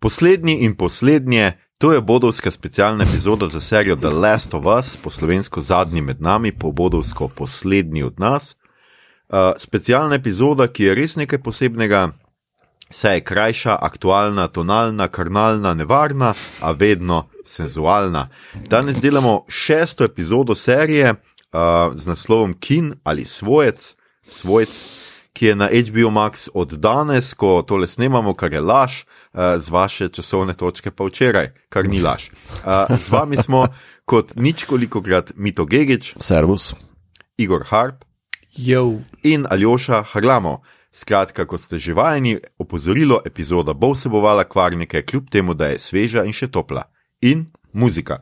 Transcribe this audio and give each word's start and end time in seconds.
Poslednji 0.00 0.54
in 0.64 0.76
poslednje, 0.76 1.52
to 1.78 1.92
je 1.92 2.00
bodovska 2.00 2.50
specialna 2.50 3.04
epizoda 3.04 3.48
za 3.48 3.60
serijo 3.60 3.96
The 3.96 4.08
Last 4.08 4.54
of 4.54 4.64
Us, 4.78 4.96
po 4.96 5.10
slovensko 5.10 5.60
zadnji 5.60 6.00
med 6.00 6.22
nami, 6.22 6.52
po 6.52 6.72
bodovsko 6.72 7.28
poslednji 7.28 8.02
od 8.02 8.20
nas. 8.20 8.56
Uh, 9.28 9.36
specialna 9.58 10.14
epizoda, 10.14 10.66
ki 10.66 10.84
je 10.84 10.94
res 10.94 11.16
nekaj 11.16 11.42
posebnega, 11.42 12.08
saj 12.90 13.16
je 13.16 13.24
krajša, 13.24 13.76
aktualna, 13.80 14.48
tonalna, 14.48 15.08
karnalna, 15.08 15.74
nevarna, 15.74 16.34
a 16.60 16.70
vedno 16.70 17.26
senzualna. 17.44 18.28
Danes 18.54 19.00
delamo 19.00 19.44
šesto 19.48 20.04
epizodo 20.04 20.54
serije 20.54 21.10
uh, 21.10 21.94
z 21.94 22.06
naslovom 22.06 22.54
Kin 22.60 22.94
ali 23.04 23.24
Svojec, 23.24 23.96
Svojc, 24.22 24.70
ki 25.32 25.46
je 25.46 25.56
na 25.56 25.68
HBO 25.68 26.10
Max 26.10 26.48
od 26.54 26.72
danes, 26.72 27.34
ko 27.34 27.62
tole 27.62 27.86
snemamo, 27.86 28.34
kar 28.34 28.52
je 28.52 28.60
laž, 28.60 29.04
z 29.34 29.68
vaše 29.70 30.08
časovne 30.08 30.54
točke 30.54 30.90
pa 30.90 31.04
včeraj, 31.04 31.52
kar 31.68 31.88
ni 31.88 32.00
laž. 32.02 32.30
Z 32.98 33.08
vami 33.10 33.36
smo 33.36 33.66
kot 34.04 34.34
nič 34.36 34.64
koliko 34.64 35.02
krat 35.02 35.32
Mito 35.36 35.64
Gigič, 35.64 36.14
Servus. 36.18 36.74
Igor 37.38 37.64
Harp 37.70 38.04
Jo. 38.56 38.98
in 39.22 39.46
Aljoša 39.50 40.02
Harlamo. 40.02 40.60
Skratka, 40.92 41.46
kot 41.46 41.60
ste 41.62 41.78
že 41.78 41.94
vajeni, 41.94 42.38
opozorilo, 42.58 43.22
epizoda 43.24 43.72
bo 43.72 43.92
vsebovala 43.94 44.44
kvarnike, 44.44 45.02
kljub 45.06 45.30
temu, 45.30 45.54
da 45.54 45.70
je 45.70 45.78
sveža 45.78 46.26
in 46.26 46.34
še 46.34 46.50
topla. 46.50 46.90
In 47.22 47.46
muzika. 47.72 48.18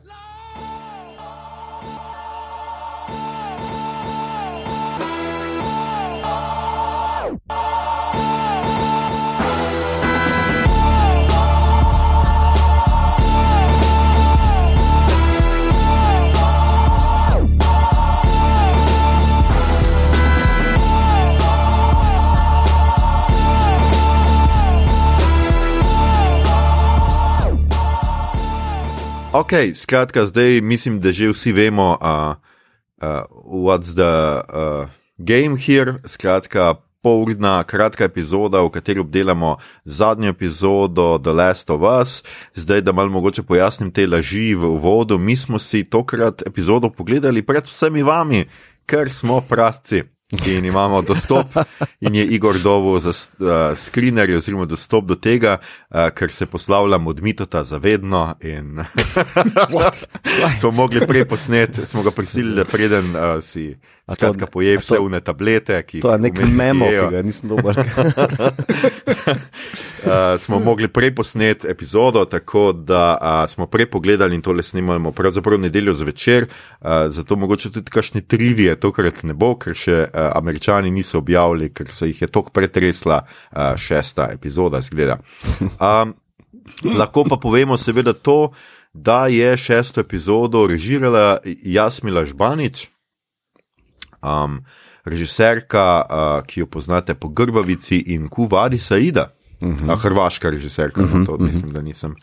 Ok, 29.33 29.49
skratka, 29.75 30.25
zdaj 30.25 30.61
mislim, 30.61 30.99
da 30.99 31.11
že 31.11 31.29
vsi 31.29 31.51
vemo, 31.51 31.97
uh, 32.01 32.35
uh, 33.01 33.23
what's 33.45 33.93
the 33.93 34.41
uh, 34.57 34.89
game 35.17 35.57
here. 35.57 35.93
Skratka, 36.05 36.75
polurna, 37.01 37.63
kratka 37.63 38.03
epizoda, 38.03 38.61
v 38.61 38.69
kateri 38.69 38.99
obdelamo 38.99 39.57
zadnjo 39.85 40.29
epizodo 40.29 41.19
The 41.23 41.31
Last 41.31 41.69
of 41.69 41.81
Us. 42.01 42.23
Zdaj, 42.55 42.81
da 42.81 42.91
malo 42.91 43.09
mogoče 43.09 43.43
pojasnim 43.43 43.91
te 43.91 44.07
laži 44.07 44.55
v 44.55 44.65
uvodu, 44.65 45.17
mi 45.17 45.35
smo 45.35 45.59
si 45.59 45.83
tokrat 45.83 46.41
epizodo 46.47 46.89
pogledali 46.89 47.45
pred 47.45 47.63
vsemi 47.69 48.03
vami, 48.03 48.45
ker 48.85 49.09
smo 49.09 49.41
prasci. 49.41 50.03
In 50.29 50.65
imamo 50.65 51.01
dostop, 51.01 51.47
in 51.99 52.15
je 52.15 52.25
Igor 52.25 52.59
dobil 52.59 52.99
za 52.99 53.09
uh, 53.09 53.77
screener, 53.77 54.29
oziroma 54.37 54.65
dostop 54.65 55.05
do 55.05 55.15
tega, 55.15 55.57
uh, 55.89 56.09
ker 56.13 56.31
se 56.31 56.45
poslavljam 56.45 57.07
od 57.07 57.21
mitota 57.21 57.63
zavedno. 57.63 58.35
In 58.41 58.77
smo 60.59 60.71
mogli 60.71 61.07
prej 61.07 61.25
posnet, 61.25 61.79
smo 61.85 62.03
ga 62.03 62.11
prisilili, 62.11 62.55
da 62.55 62.65
preden 62.65 63.15
uh, 63.15 63.41
si 63.43 63.73
skratka 64.13 64.45
poje 64.45 64.77
vse 64.77 64.95
to- 64.95 65.01
une 65.01 65.19
tablete. 65.21 65.83
ki 65.83 65.99
To 65.99 66.11
je 66.11 66.15
jih 66.15 66.21
nek 66.21 66.39
memo, 66.51 66.85
jejo. 66.85 67.09
ki 67.09 67.15
ga 67.15 67.21
nisem 67.21 67.49
dober. 67.49 67.75
Uh, 69.99 70.39
smo 70.39 70.59
mogli 70.59 70.87
prej 70.87 71.15
posnet 71.15 71.65
epizodo, 71.65 72.25
tako 72.25 72.71
da 72.73 73.17
uh, 73.21 73.49
smo 73.51 73.65
prej 73.67 73.85
pogledali 73.85 74.35
in 74.35 74.41
tole 74.41 74.63
snimamo 74.63 75.11
pravzaprav 75.11 75.59
nedeljo 75.59 75.93
zvečer, 75.93 76.45
uh, 76.81 76.87
zato 77.09 77.35
mogoče 77.35 77.71
tudi 77.71 77.91
kakšne 77.91 78.21
trivije 78.21 78.79
tokrat 78.79 79.23
ne 79.23 79.33
bo, 79.33 79.57
ker 79.59 79.75
še 79.75 79.97
uh, 80.07 80.18
američani 80.35 80.91
niso 80.91 81.17
objavili, 81.17 81.73
ker 81.73 81.91
se 81.91 82.07
jih 82.07 82.21
je 82.21 82.27
tok 82.27 82.51
pretresla 82.51 83.21
uh, 83.23 83.75
šesta 83.77 84.29
epizoda, 84.33 84.81
zgleda. 84.81 85.19
Um, 85.59 86.13
lahko 86.97 87.23
pa 87.29 87.37
povemo 87.37 87.77
seveda 87.77 88.13
to, 88.13 88.51
da 88.93 89.27
je 89.27 89.57
šesto 89.57 90.01
epizodo 90.01 90.67
režirala 90.67 91.37
Jasmila 91.45 92.25
Žbanič. 92.25 92.87
Um, 94.21 94.59
režiserka, 95.05 96.03
uh, 96.03 96.45
ki 96.45 96.59
jo 96.59 96.65
poznate 96.65 97.13
po 97.15 97.27
Grbavici 97.27 98.03
in 98.13 98.27
Kuvadi 98.27 98.77
Saida, 98.77 99.31
uh 99.61 99.69
-huh. 99.69 99.93
uh, 99.93 100.01
hrvaška 100.01 100.49
režiserka, 100.49 101.01
uh 101.01 101.11
-huh, 101.11 101.25
to 101.25 101.37
mislim, 101.37 101.71
da 101.73 101.81
nisem, 101.81 102.15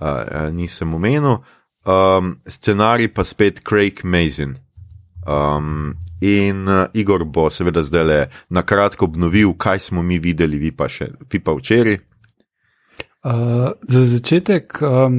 uh, 0.00 0.06
uh, 0.06 0.52
nisem 0.52 0.94
omenil. 0.94 1.36
Um, 1.84 2.40
scenarij 2.46 3.08
pa 3.08 3.24
spet 3.24 3.60
Craig 3.68 4.04
Mazin. 4.04 4.56
Um, 5.28 5.94
in 6.20 6.68
uh, 6.68 6.86
Igor 6.94 7.24
bo 7.24 7.50
seveda 7.50 7.82
zdaj 7.84 8.04
le 8.04 8.18
na 8.48 8.62
kratko 8.62 9.04
obnovil, 9.04 9.52
kaj 9.60 9.78
smo 9.78 10.02
mi 10.02 10.18
videli, 10.18 10.56
vi 10.58 10.70
pa, 10.72 10.88
še, 10.88 11.10
vi 11.32 11.40
pa 11.44 11.52
včeraj. 11.52 11.98
Uh, 13.28 13.68
za 13.82 14.04
začetek, 14.08 14.78
um, 14.80 15.18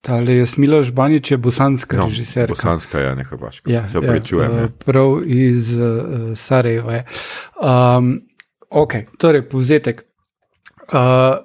tale 0.00 0.38
Jasmila 0.38 0.80
Žbanič 0.82 1.34
je 1.34 1.36
bosanska 1.36 1.96
no, 2.00 2.08
režiserka. 2.08 2.54
Bosanska 2.56 3.00
je, 3.00 3.14
ne 3.20 3.24
hrvaška. 3.24 3.70
Ja, 3.70 3.84
se 3.88 3.98
oprečujem. 3.98 4.50
Ja, 4.50 4.64
Ja, 4.64 4.64
uh, 4.64 4.72
prav 4.86 5.20
iz 5.28 5.74
uh, 5.76 6.32
Sarajeva. 6.34 6.94
je. 6.94 7.04
Um, 7.60 8.14
ok, 8.70 8.94
torej, 9.18 9.44
povzetek. 9.48 10.06
Uh, 10.88 11.36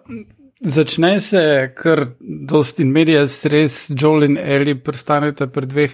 začne 0.59 1.19
se, 1.19 1.71
kar 1.75 2.01
dosti 2.19 2.83
in 2.83 2.91
medija, 2.91 3.21
res 3.51 3.75
Joel 3.95 4.25
in 4.27 4.37
Ellie 4.37 4.75
prstanete 4.75 5.47
pri 5.47 5.67
dveh 5.71 5.93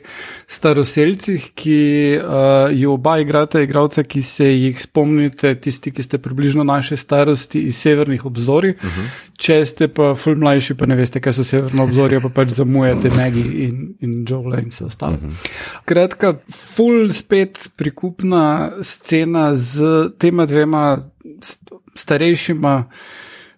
staroseljcih, 0.49 1.51
ki 1.53 1.77
uh, 2.17 2.73
ju 2.73 2.93
oba 2.95 3.19
igrate, 3.21 3.61
igralce, 3.63 4.03
ki 4.03 4.21
se 4.25 4.47
jih 4.49 4.81
spomnite, 4.81 5.53
tisti, 5.61 5.93
ki 5.93 6.03
ste 6.03 6.17
približno 6.17 6.65
naše 6.65 6.97
starosti 6.97 7.61
iz 7.69 7.77
severnih 7.77 8.25
obzorij. 8.25 8.71
Uh 8.71 8.83
-huh. 8.83 9.09
Če 9.37 9.65
ste 9.65 9.87
pa 9.87 10.15
ful 10.15 10.35
mlajši, 10.35 10.73
pa 10.73 10.85
ne 10.85 10.95
veste, 10.95 11.21
kaj 11.21 11.33
so 11.33 11.43
severno 11.43 11.83
obzorje, 11.83 12.21
pa 12.21 12.29
pač 12.29 12.49
zamujate 12.49 13.09
Maggie 13.17 13.67
in, 13.67 13.95
in 13.99 14.25
Joel 14.29 14.59
in 14.59 14.69
vse 14.69 14.85
ostalo. 14.85 15.13
Uh 15.13 15.21
-huh. 15.21 15.81
Kratka, 15.85 16.37
ful 16.49 17.11
spet 17.13 17.69
prikupna 17.77 18.71
scena 18.81 19.55
z 19.55 20.09
tema 20.17 20.45
dvema 20.45 20.97
st- 21.41 21.79
starejšima. 21.95 22.89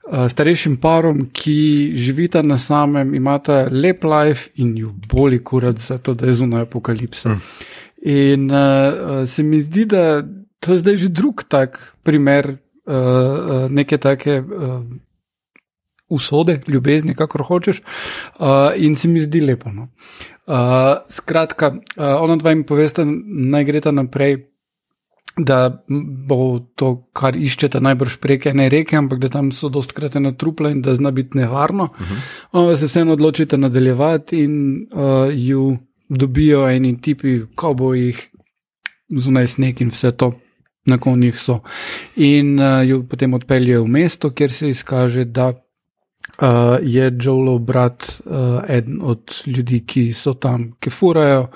Uh, 0.07 0.29
starejšim 0.31 0.77
parom, 0.79 1.25
ki 1.35 1.91
živita 1.95 2.41
na 2.41 2.55
samem, 2.57 3.11
imata 3.15 3.65
lep 3.71 4.03
life 4.07 4.49
in 4.55 4.77
ju 4.77 4.93
boli 5.11 5.41
kurat 5.43 5.77
za 5.77 5.97
to, 5.97 6.13
da 6.13 6.29
je 6.29 6.33
zunaj 6.33 6.61
apokalipsa. 6.61 7.29
Mm. 7.29 7.41
In 8.07 8.51
uh, 8.51 9.25
se 9.27 9.43
mi 9.43 9.59
zdi, 9.59 9.85
da 9.85 10.23
to 10.59 10.73
je 10.73 10.79
zdaj 10.79 10.95
že 10.95 11.09
drug 11.09 11.43
tak 11.47 11.95
primer 12.03 12.47
uh, 12.47 12.95
uh, 12.95 13.71
neke 13.71 13.97
take. 13.97 14.39
Uh, 14.39 14.81
Usode, 16.09 16.61
ljubezni, 16.67 17.11
kako 17.15 17.43
hočeš, 17.43 17.81
uh, 18.39 18.71
in 18.75 18.95
se 18.95 19.07
mi 19.07 19.19
zdi 19.19 19.41
lepo. 19.41 19.71
No. 19.71 19.89
Uh, 20.47 21.03
skratka, 21.11 21.67
uh, 21.67 22.21
ona 22.23 22.37
dva 22.39 22.53
jim 22.53 22.63
povesta, 22.63 23.03
naj 23.27 23.65
greta 23.67 23.91
naprej, 23.91 24.37
da 25.37 25.83
bo 26.27 26.59
to, 26.75 26.93
kar 27.13 27.37
iščete, 27.37 27.79
najbrž 27.83 28.17
prek 28.21 28.47
ene 28.51 28.67
reke, 28.73 28.97
ampak 28.97 29.19
da 29.21 29.29
tam 29.29 29.51
so 29.53 29.69
dostkrat 29.69 30.15
ena 30.17 30.31
trupla 30.33 30.71
in 30.73 30.81
da 30.81 30.95
zna 30.97 31.11
biti 31.11 31.37
nevarno. 31.37 31.83
Uh 31.83 31.99
-huh. 31.99 32.17
Ona 32.51 32.75
se 32.75 32.85
vseeno 32.85 33.13
odločite 33.13 33.57
nadaljevati 33.57 34.43
in 34.43 34.87
uh, 34.91 35.29
ju 35.33 35.77
dobijo 36.09 36.67
eni 36.69 37.01
tipi, 37.01 37.41
ko 37.55 37.73
bo 37.73 37.93
jih 37.93 38.29
zunaj 39.09 39.47
sneg 39.47 39.81
in 39.81 39.89
vse 39.89 40.11
to. 40.11 40.33
Na 40.85 40.97
konjih 40.97 41.37
so. 41.37 41.59
In 42.15 42.59
uh, 42.59 42.87
jo 42.87 43.03
potem 43.03 43.33
odpeljejo 43.33 43.83
v 43.83 43.87
mesto, 43.87 44.29
kjer 44.29 44.51
se 44.51 44.69
izkaže, 44.69 45.25
da 45.25 45.47
uh, 45.47 46.77
je 46.81 47.17
Joelov 47.21 47.59
brat 47.59 48.21
uh, 48.25 48.61
eden 48.69 48.99
od 49.01 49.43
ljudi, 49.45 49.83
ki 49.85 50.13
so 50.13 50.33
tam, 50.33 50.71
ki 50.79 50.89
furajo. 50.89 51.41
Uh, 51.41 51.47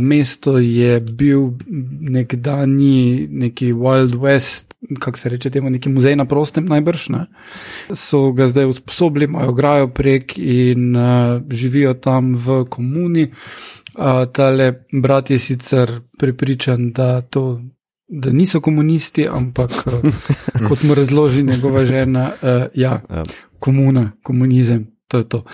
mesto 0.00 0.58
je 0.58 1.00
bil 1.00 1.50
nekdani 2.00 3.28
neki 3.30 3.72
Wild 3.72 4.14
West, 4.18 4.74
kako 5.00 5.18
se 5.18 5.28
reče 5.28 5.50
temu, 5.50 5.70
neki 5.70 5.88
muzej 5.88 6.16
na 6.16 6.24
prostem, 6.24 6.66
najbrž. 6.66 7.08
Ne? 7.08 7.26
So 7.92 8.32
ga 8.32 8.48
zdaj 8.48 8.66
usposobili, 8.66 9.24
imajo 9.24 9.52
grajo 9.52 9.88
prek 9.88 10.38
in 10.38 10.96
uh, 10.96 11.42
živijo 11.50 11.94
tam 11.94 12.34
v 12.36 12.64
komuni. 12.64 13.30
Uh, 13.94 14.26
tale 14.32 14.72
brat 14.92 15.30
je 15.30 15.38
sicer 15.38 16.00
prepričan, 16.18 16.92
da 16.92 17.20
to. 17.20 17.60
Da 18.08 18.30
niso 18.30 18.60
komunisti, 18.60 19.28
ampak 19.28 19.70
uh, 19.70 20.68
kot 20.68 20.82
mu 20.82 20.94
razloži 20.94 21.42
njegova 21.42 21.84
žena, 21.86 22.30
uh, 22.42 22.48
Ja. 22.74 23.00
komuna, 23.58 24.12
komunizem, 24.22 24.86
to 25.08 25.18
je 25.18 25.28
to. 25.28 25.44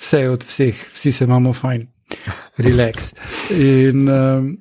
Vse 0.00 0.18
je 0.20 0.30
od 0.30 0.44
vseh, 0.44 0.74
vsi 0.92 1.12
se 1.12 1.24
imamo 1.24 1.52
fajn, 1.52 1.86
relax. 2.56 3.14
In 3.50 4.08
um, 4.08 4.58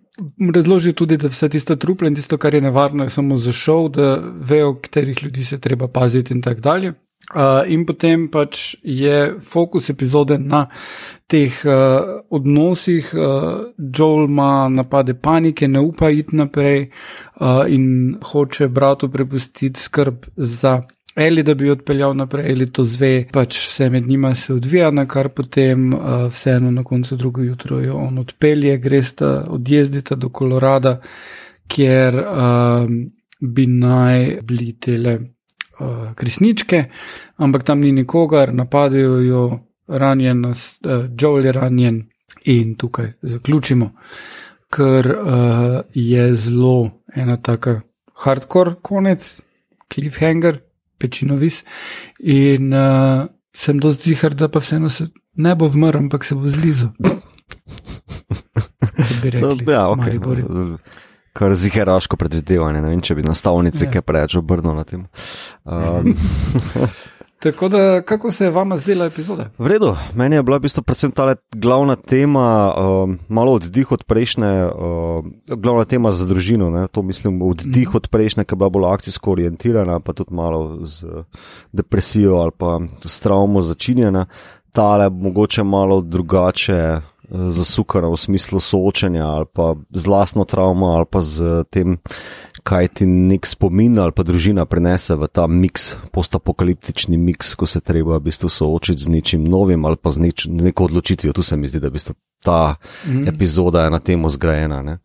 razloži 0.55 0.93
tudi, 0.93 1.17
da 1.17 1.27
vse 1.27 1.49
tiste 1.49 1.75
truple 1.75 2.07
in 2.07 2.15
tisto, 2.15 2.37
kar 2.37 2.53
je 2.53 2.61
nevarno, 2.61 3.03
je 3.03 3.09
samo 3.09 3.37
za 3.37 3.51
šov, 3.51 3.89
da 3.89 4.15
vejo, 4.39 4.75
katerih 4.75 5.23
ljudi 5.23 5.43
se 5.43 5.59
treba 5.59 5.87
paziti 5.87 6.33
in 6.33 6.41
tako 6.41 6.61
dalje. 6.61 6.93
Uh, 7.29 7.61
in 7.69 7.83
potem 7.85 8.23
pač 8.31 8.73
je 8.81 9.35
fokus 9.45 9.89
epizode 9.89 10.39
na 10.41 10.63
teh 11.29 11.53
uh, 11.61 12.23
odnosih. 12.29 13.11
Uh, 13.13 13.69
Joel 13.77 14.25
ima 14.25 14.69
napade 14.69 15.13
panike, 15.13 15.67
ne 15.67 15.79
upa 15.79 16.09
iti 16.09 16.35
naprej 16.35 16.89
uh, 16.89 17.67
in 17.67 18.17
hoče 18.31 18.67
bratu 18.67 19.11
prepustiti 19.11 19.79
skrb 19.79 20.25
za 20.35 20.81
Eli, 21.19 21.43
da 21.43 21.53
bi 21.53 21.69
odpeljal 21.69 22.13
naprej, 22.15 22.51
ali 22.51 22.65
to 22.71 22.83
zve, 22.87 23.25
pač 23.33 23.57
vse 23.67 23.89
med 23.89 24.05
njima 24.07 24.29
se 24.35 24.53
odvija, 24.53 24.91
na 24.91 25.03
kar 25.05 25.27
potem 25.35 25.89
uh, 25.93 26.29
vseeno 26.31 26.71
na 26.71 26.83
koncu 26.83 27.15
drugo 27.15 27.41
jutro 27.43 27.79
jo 27.83 27.97
on 27.97 28.17
odpelje, 28.17 28.77
gresta 28.77 29.45
odjezdita 29.49 30.15
do 30.15 30.29
Kolorada, 30.29 31.01
kjer 31.67 32.15
uh, 32.19 32.87
bi 33.39 33.65
naj 33.67 34.39
bili 34.43 34.77
tele 34.79 35.17
uh, 35.19 36.13
kresničke, 36.15 36.85
ampak 37.35 37.67
tam 37.67 37.83
ni 37.83 37.91
nikogar, 37.91 38.53
napadajo 38.53 39.19
jo, 39.19 39.43
ranjen, 39.87 40.45
uh, 40.45 40.55
Joel 41.19 41.45
je 41.45 41.51
ranjen 41.51 41.99
in 42.45 42.77
tukaj 42.79 43.11
zaključimo, 43.21 43.91
ker 44.71 45.11
uh, 45.11 45.77
je 45.93 46.31
zelo 46.35 47.03
ena 47.15 47.37
taka 47.37 47.81
hardcore 48.23 48.79
konec, 48.81 49.41
cliffhanger 49.93 50.68
pečinovis. 50.99 51.63
In 52.19 52.73
uh, 52.75 53.25
sem 53.55 53.79
dosti 53.81 54.13
zihar, 54.13 54.35
da 54.37 54.51
pa 54.51 54.61
vseeno 54.63 54.91
se 54.93 55.09
ne 55.39 55.55
bo 55.55 55.69
vmrl, 55.71 56.05
ampak 56.05 56.27
se 56.27 56.35
bo 56.35 56.47
zlizel. 56.47 56.93
Ja, 59.67 59.87
okay. 59.87 60.19
Kar 61.33 61.53
ziharaško 61.55 62.17
predvidevanje, 62.19 62.81
ne 62.81 62.89
vem, 62.91 63.01
če 63.01 63.15
bi 63.15 63.23
nastavnice 63.23 63.85
ja. 63.85 63.91
kaj 63.93 64.03
preveč 64.03 64.35
obrnil 64.39 64.75
na 64.75 64.83
tem. 64.83 65.05
Um. 65.63 66.11
Tako 67.39 67.69
da, 67.69 68.01
kako 68.01 68.31
se 68.31 68.43
je 68.45 68.49
vama 68.51 68.77
zdela 68.77 69.05
epizoda? 69.05 69.49
V 69.57 69.67
redu, 69.67 69.95
meni 70.13 70.35
je 70.35 70.43
bila 70.43 70.57
v 70.57 70.67
bistvu 70.67 70.83
predvsem 70.83 71.11
ta 71.11 71.35
glavna 71.55 71.95
tema, 71.95 72.73
uh, 72.75 73.15
malo 73.27 73.53
oddih 73.53 73.91
od 73.91 74.03
prejšnje, 74.03 74.65
uh, 74.65 75.25
glavna 75.47 75.85
tema 75.85 76.11
za 76.11 76.25
družino. 76.25 76.69
Ne? 76.69 76.87
To 76.87 77.01
mislim, 77.01 77.41
oddih 77.41 77.87
mm. 77.87 77.95
od 77.95 78.07
prejšnje, 78.07 78.43
ki 78.43 78.53
je 78.53 78.57
bila 78.57 78.69
bolj 78.69 78.89
akcijsko 78.91 79.31
orientirana, 79.31 79.99
pa 79.99 80.13
tudi 80.13 80.35
malo 80.35 80.85
z 80.85 81.23
depresijo 81.71 82.35
ali 82.35 82.51
pa 82.57 82.79
s 83.05 83.19
travmo 83.19 83.61
začinjena. 83.61 84.25
Ta 84.71 85.03
je 85.03 85.09
mogoče 85.09 85.63
malo 85.63 86.01
drugače. 86.01 86.99
Zasukana 87.29 88.09
v 88.09 88.17
smislu 88.17 88.59
soočanja 88.59 89.25
ali 89.25 89.45
pa 89.53 89.75
z 89.93 90.07
vlastno 90.07 90.45
travmo 90.45 90.97
ali 90.97 91.05
pa 91.05 91.21
z 91.21 91.63
tem 91.69 91.97
kaj 92.63 92.87
ti 92.99 93.05
nek 93.05 93.47
spomin 93.47 93.97
ali 93.99 94.13
pa 94.15 94.23
družina 94.23 94.65
prenese 94.69 95.15
v 95.15 95.27
ta 95.31 95.47
miks, 95.47 95.95
postapokaliptični 96.13 97.17
miks, 97.17 97.55
ko 97.55 97.65
se 97.69 97.81
treba 97.81 98.17
v 98.17 98.27
bistvu 98.29 98.49
soočiti 98.49 99.03
z 99.03 99.13
nečim 99.13 99.47
novim 99.47 99.85
ali 99.85 99.97
pa 99.97 100.11
z 100.13 100.25
neč, 100.25 100.45
neko 100.45 100.89
odločitvijo. 100.89 101.33
Tu 101.33 101.43
se 101.43 101.57
mi 101.57 101.67
zdi, 101.67 101.79
da 101.79 101.87
je 101.87 102.13
ta 102.43 102.75
mm. 103.07 103.27
epizoda 103.27 103.89
na 103.89 103.99
temo 103.99 104.29
zgrajena. 104.29 104.99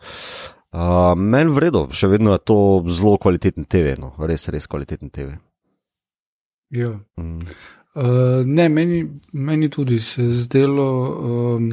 Uh, 0.74 1.14
Meni 1.16 1.54
vredno, 1.54 1.86
še 1.94 2.10
vedno 2.10 2.34
je 2.34 2.42
to 2.42 2.58
zelo 2.90 3.16
kvaliteten 3.22 3.64
TV, 3.64 3.94
no, 3.98 4.12
res, 4.18 4.48
res 4.50 4.66
kvaliteten 4.66 5.10
TV. 5.10 5.38
Ja. 6.74 6.90
Mm. 7.20 7.46
Uh, 7.94 8.42
ne, 8.44 8.68
meni, 8.68 9.04
meni 9.32 9.70
tudi 9.70 10.00
se 10.02 10.22
je 10.22 10.44
zdelo. 10.44 10.88
Um, 11.54 11.70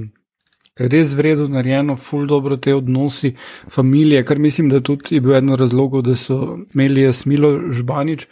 res 0.80 1.14
vredno 1.14 1.48
narejeno, 1.52 1.98
ful 2.00 2.28
dobro 2.28 2.56
te 2.58 2.74
odnosi, 2.76 3.34
družine, 3.70 4.24
kar 4.24 4.40
mislim, 4.40 4.70
da 4.70 4.80
tudi 4.80 5.18
je 5.18 5.22
bil 5.22 5.36
eden 5.36 5.56
razlogov, 5.60 6.06
da 6.08 6.16
so 6.16 6.58
imeli 6.74 7.04
Jasmilo 7.04 7.52
Žbanič, 7.72 8.28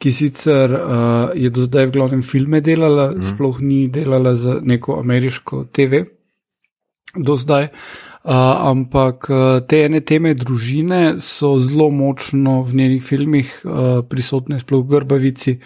ki 0.00 0.12
sicer 0.12 0.72
uh, 0.72 1.34
je 1.38 1.50
do 1.50 1.66
zdaj 1.68 1.86
v 1.86 1.94
glavnem 1.98 2.22
filme 2.26 2.60
delala, 2.60 3.12
mm. 3.12 3.26
sploh 3.28 3.60
ni 3.60 3.86
delala 3.92 4.34
za 4.34 4.58
neko 4.62 4.98
ameriško 5.00 5.66
TV. 5.72 6.02
Do 7.12 7.36
zdaj, 7.36 7.68
uh, 7.68 8.32
ampak 8.72 9.28
te 9.68 9.82
ene 9.84 10.00
teme 10.00 10.32
družine 10.34 11.18
so 11.20 11.58
zelo 11.60 11.90
močno 11.92 12.62
v 12.64 12.80
njenih 12.80 13.04
filmih 13.04 13.52
uh, 13.64 14.00
prisotne, 14.08 14.58
sploh 14.58 14.86
v 14.86 14.96
Grbavici. 14.96 15.58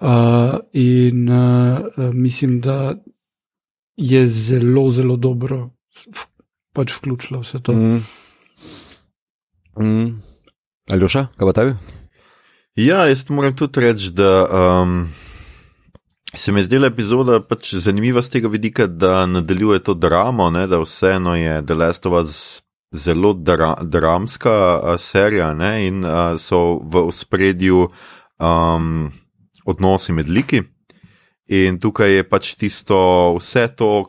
Uh, 0.00 0.56
in 0.72 1.28
uh, 1.28 2.14
mislim, 2.16 2.60
da 2.64 2.94
je 4.00 4.28
zelo, 4.28 4.88
zelo 4.90 5.16
dobro 5.16 5.70
pač 6.72 6.92
vključilo 6.96 7.40
vse 7.40 7.60
to. 7.62 7.72
Mm. 7.72 8.02
Mm. 9.80 10.06
Ali 10.90 11.08
še, 11.08 11.26
kaj 11.36 11.50
pa 11.50 11.56
tebi? 11.56 11.74
Ja, 12.80 13.04
jaz 13.10 13.26
moram 13.28 13.52
tudi 13.58 13.82
reči, 13.84 14.12
da 14.16 14.30
um, 14.46 15.02
se 16.32 16.52
mi 16.52 16.62
je 16.62 16.70
zdela 16.70 16.88
epizoda 16.88 17.40
pač 17.44 17.74
zanimiva 17.82 18.22
z 18.22 18.36
tega 18.36 18.48
vidika, 18.48 18.86
da 18.86 19.26
nadaljuje 19.26 19.82
to 19.84 19.94
dramo, 19.94 20.48
ne, 20.54 20.66
da 20.70 20.80
vseeno 20.80 21.36
je 21.36 21.60
The 21.66 21.76
Last 21.76 22.06
of 22.08 22.16
Us 22.22 22.40
zelo 22.94 23.34
dra 23.34 23.76
dramska 23.82 24.56
uh, 24.80 24.96
serija 24.98 25.52
ne, 25.54 25.74
in 25.86 26.04
uh, 26.04 26.38
so 26.40 26.80
v 26.82 27.06
spredju 27.14 27.84
um, 28.40 29.10
odnosi 29.64 30.16
med 30.16 30.30
liki. 30.30 30.64
In 31.50 31.80
tukaj 31.82 32.12
je 32.14 32.22
pač 32.22 32.52
tisto, 32.54 32.96
vse 33.34 33.64
to, 33.74 34.06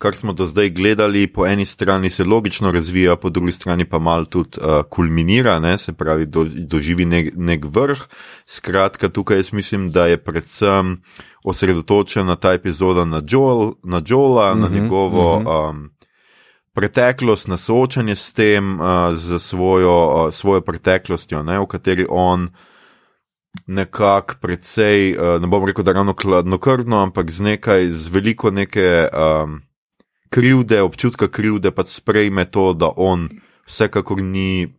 kar 0.00 0.16
smo 0.16 0.32
do 0.32 0.46
zdaj 0.48 0.70
gledali, 0.72 1.26
po 1.28 1.44
eni 1.44 1.66
strani 1.68 2.08
se 2.10 2.24
logično 2.24 2.72
razvija, 2.72 3.18
po 3.20 3.28
drugi 3.28 3.52
strani 3.52 3.84
pa 3.84 3.98
mal 3.98 4.24
tudi 4.24 4.56
uh, 4.56 4.80
kulminira, 4.88 5.58
ne? 5.60 5.76
se 5.78 5.92
pravi, 5.92 6.24
do, 6.26 6.46
doživi 6.48 7.04
nek, 7.04 7.34
nek 7.36 7.66
vrh. 7.68 8.06
Skratka, 8.48 9.08
tukaj 9.12 9.36
jaz 9.36 9.52
mislim, 9.52 9.90
da 9.92 10.06
je 10.06 10.16
predvsem 10.16 11.02
osredotočena 11.44 12.36
ta 12.36 12.54
epizoda 12.56 13.04
na, 13.04 13.20
Joel, 13.28 13.74
na 13.84 14.00
Joela, 14.06 14.54
mm 14.54 14.58
-hmm, 14.58 14.62
na 14.62 14.68
mhm, 14.68 14.80
njegovo. 14.80 15.40
Mm 15.40 15.44
-hmm. 15.44 15.70
um, 15.70 15.90
Preteklost, 16.72 17.48
na 17.48 17.56
soočanje 17.56 18.16
s 18.16 18.32
tem, 18.32 18.80
uh, 18.80 18.86
z 19.14 19.38
svojo, 19.38 20.24
uh, 20.26 20.34
svojo 20.34 20.60
preteklostjo, 20.60 21.42
ne, 21.42 21.58
v 21.58 21.66
kateri 21.66 22.06
on 22.08 22.42
uh, 22.42 22.50
nekako 23.70 24.34
precej, 24.40 25.14
uh, 25.14 25.38
ne 25.42 25.46
bom 25.46 25.64
rekel, 25.64 25.84
da 25.86 25.94
ravno 25.94 26.14
hladnokrvno, 26.22 27.02
ampak 27.02 27.30
z 27.30 27.40
nekaj, 27.40 27.92
z 27.94 28.10
veliko 28.10 28.50
neke 28.50 29.06
um, 29.14 29.60
krivde, 30.30 30.82
občutka 30.82 31.28
krivde, 31.30 31.70
pa 31.70 31.84
sprejme 31.86 32.44
to, 32.50 32.72
da 32.74 32.90
on 32.96 33.28
vsekakor 33.66 34.22
ni 34.22 34.74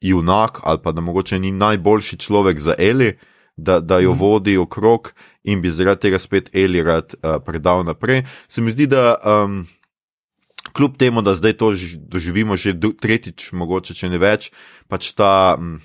junak 0.00 0.60
ali 0.62 0.78
pa 0.82 0.92
da 0.92 1.00
mogoče 1.00 1.38
ni 1.38 1.52
najboljši 1.52 2.16
človek 2.16 2.58
za 2.58 2.74
Eli. 2.78 3.18
Da, 3.60 3.80
da 3.80 3.98
jo 3.98 4.14
mhm. 4.14 4.20
vodi 4.20 4.56
okrog 4.56 5.12
in 5.44 5.60
bi 5.60 5.68
zaradi 5.70 6.00
tega 6.00 6.18
spet 6.18 6.48
Eli 6.56 6.82
rad 6.82 7.12
uh, 7.14 7.36
predal 7.44 7.84
naprej. 7.84 8.22
Se 8.48 8.62
mi 8.62 8.72
zdi, 8.72 8.86
da 8.86 9.18
um, 9.20 9.66
kljub 10.72 10.96
temu, 10.96 11.22
da 11.22 11.34
zdaj 11.34 11.52
to 11.52 11.74
doživimo 11.96 12.56
že 12.56 12.72
tretjič, 13.00 13.52
mogoče 13.52 13.94
če 13.94 14.08
ne 14.08 14.18
več, 14.18 14.48
pač 14.88 15.12
ta 15.12 15.56
um, 15.58 15.76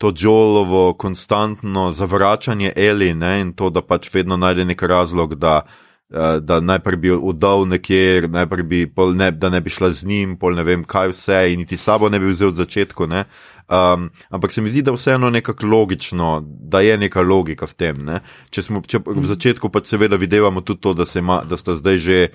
to 0.00 0.12
Joelovo 0.16 0.92
konstantno 0.92 1.92
zavračanje 1.92 2.72
Eli 2.76 3.14
ne, 3.14 3.40
in 3.40 3.52
to, 3.52 3.68
da 3.70 3.82
pač 3.82 4.08
vedno 4.14 4.36
najde 4.36 4.64
nek 4.64 4.82
razlog, 4.82 5.34
da, 5.34 5.60
eh, 6.08 6.40
da 6.40 6.60
najprej 6.60 6.96
bi 6.96 7.10
oddal 7.12 7.66
nekje, 7.68 8.28
najprej 8.28 8.64
bi, 8.64 8.80
ne, 9.14 9.30
da 9.30 9.50
ne 9.50 9.60
bi 9.60 9.70
šla 9.70 9.90
z 9.92 10.06
njim, 10.08 10.38
pol 10.40 10.56
ne 10.56 10.64
vem 10.64 10.86
kaj 10.88 11.12
vse 11.12 11.42
in 11.52 11.60
niti 11.60 11.76
sabo 11.76 12.08
ne 12.08 12.18
bi 12.18 12.32
vzel 12.32 12.48
od 12.48 12.56
začetka. 12.62 13.04
Um, 13.04 14.08
ampak 14.30 14.52
se 14.52 14.62
mi 14.62 14.70
zdi, 14.70 14.82
da 14.82 14.96
vseeno 14.96 15.30
nekako 15.30 15.66
logično, 15.66 16.40
da 16.48 16.80
je 16.80 16.96
neka 16.98 17.20
logika 17.20 17.68
v 17.68 17.74
tem. 17.74 18.10
Če, 18.50 18.62
smo, 18.62 18.80
če 18.80 19.04
v 19.04 19.26
začetku 19.28 19.68
pa 19.68 19.84
seveda 19.84 20.16
videvamo 20.16 20.64
tudi 20.64 20.80
to, 20.80 20.94
da, 20.94 21.04
ima, 21.14 21.42
da 21.44 21.60
sta 21.60 21.76
zdaj 21.76 21.98
že. 21.98 22.28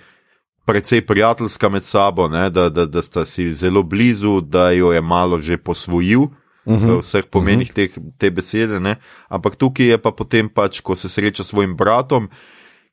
Predvsej 0.65 1.03
prijateljska 1.05 1.69
med 1.69 1.83
sabo, 1.83 2.25
ne, 2.27 2.49
da, 2.49 2.69
da, 2.73 2.87
da 2.89 3.01
sta 3.01 3.21
si 3.25 3.51
zelo 3.53 3.83
blizu, 3.83 4.39
da 4.41 4.71
jo 4.73 4.89
je 4.93 5.01
malo 5.01 5.37
že 5.37 5.57
posvojil, 5.61 6.25
uh, 6.65 6.73
uh 6.73 6.79
-huh. 6.79 6.87
v 6.87 6.91
mhm. 6.91 7.01
vseh 7.01 7.25
pomenih 7.31 7.69
uh 7.69 7.77
mhm. 7.77 7.87
-huh. 7.87 8.11
te 8.17 8.31
besede. 8.31 8.79
Ne? 8.79 8.95
Ampak 9.29 9.55
tukaj 9.55 9.85
je 9.85 9.97
pa 9.97 10.11
potem, 10.11 10.49
pač, 10.49 10.81
ko 10.81 10.95
se 10.95 11.09
sreča 11.09 11.43
s 11.43 11.47
svojim 11.47 11.75
bratom, 11.75 12.29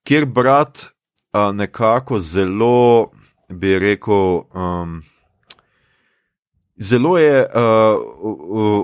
kjer 0.04 0.26
brat 0.26 0.92
a, 1.32 1.52
nekako 1.52 2.20
zelo, 2.20 3.10
bi 3.48 3.78
rekel. 3.78 4.44
Um, 4.54 5.02
Zelo 6.82 7.18
je, 7.18 7.46
uh, 7.54 8.00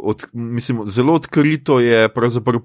od, 0.03 0.27
mislim, 0.33 0.83
zelo 0.87 1.15
odkrito 1.15 1.81
je 1.81 2.09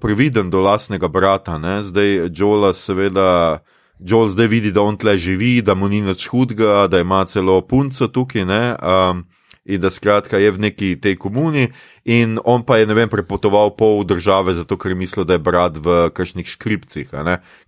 previden 0.00 0.50
do 0.50 0.60
lastnega 0.60 1.08
brata. 1.08 1.58
Ne? 1.58 1.82
Zdaj, 1.82 2.28
Joel, 2.32 2.72
seveda, 2.72 3.58
Joel 3.98 4.28
zdaj 4.28 4.46
vidi, 4.46 4.72
da 4.72 4.82
on 4.82 4.96
tle 4.96 5.18
živi, 5.18 5.62
da 5.62 5.74
mu 5.74 5.88
ni 5.88 6.00
nič 6.00 6.28
hudega, 6.28 6.86
da 6.86 7.00
ima 7.00 7.24
celo 7.24 7.60
punco 7.60 8.08
tukaj. 8.08 8.42
Um, 8.42 9.24
in 9.64 9.80
da 9.80 9.90
skratka 9.90 10.38
je 10.38 10.50
v 10.50 10.60
neki 10.60 10.88
tej 11.00 11.16
komuni, 11.16 11.70
in 12.04 12.38
on 12.44 12.62
pa 12.62 12.78
je, 12.78 12.86
ne 12.86 12.94
vem, 12.94 13.08
prepotoval 13.08 13.72
pol 13.76 14.04
države, 14.04 14.54
zato 14.54 14.76
ker 14.76 14.92
je 14.92 14.98
mislil, 15.00 15.24
da 15.24 15.38
je 15.38 15.44
brat 15.44 15.80
v 15.80 16.10
kakšnih 16.12 16.48
škripcih, 16.56 17.14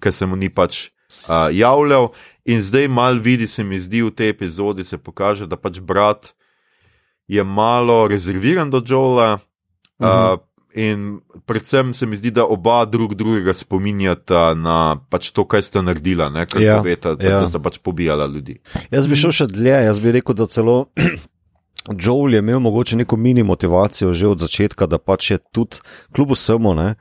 ker 0.01 0.13
se 0.13 0.27
mu 0.29 0.37
ni 0.37 0.53
pač 0.53 0.91
uh, 1.29 1.49
javljal. 1.53 2.13
In 2.47 2.63
zdaj 2.63 2.89
mal 2.89 3.19
vidi, 3.19 3.49
se 3.51 3.65
mi 3.65 3.81
zdi 3.81 4.05
v 4.07 4.13
tej 4.15 4.31
epizodi, 4.31 4.85
se 4.85 4.99
pokaže, 4.99 5.49
da 5.51 5.57
pač 5.57 5.81
brat 5.81 6.31
je 7.27 7.43
malo 7.43 8.07
rezerviran 8.07 8.71
do 8.71 8.83
Joela. 8.87 9.41
Uh, 9.99 10.37
in 10.77 11.21
predvsem 11.49 11.95
se 11.95 12.07
mi 12.07 12.17
zdi, 12.21 12.31
da 12.31 12.45
oba 12.45 12.85
drug 12.85 13.15
drugega 13.17 13.55
spominjata 13.57 14.53
na 14.55 15.01
pač 15.11 15.33
to, 15.33 15.47
kaj 15.49 15.65
sta 15.65 15.83
naredila, 15.83 16.29
ne, 16.29 16.45
kar 16.47 16.63
Ja, 16.63 16.77
poveta, 16.79 17.17
da, 17.17 17.25
ja. 17.25 17.41
da 17.41 17.49
sta 17.49 17.59
pač 17.59 17.81
pobijala 17.81 18.29
ljudi. 18.29 18.61
Jaz 18.93 19.09
bi 19.09 19.17
šel 19.17 19.33
še 19.33 19.49
dlje, 19.49 19.79
jaz 19.89 20.03
bi 20.05 20.13
rekel, 20.21 20.37
da 20.37 20.47
celo 20.47 20.85
Joel 21.95 22.35
je 22.35 22.39
imel 22.39 22.61
mogoče 22.61 22.97
neko 22.97 23.17
mini 23.17 23.43
motivacijo 23.43 24.13
že 24.13 24.27
od 24.27 24.41
začetka, 24.41 24.87
da 24.87 24.99
pač 24.99 25.31
je 25.31 25.39
tudi 25.53 25.77
kljub 26.13 26.33
vsemu, 26.33 26.75
ne, 26.75 26.95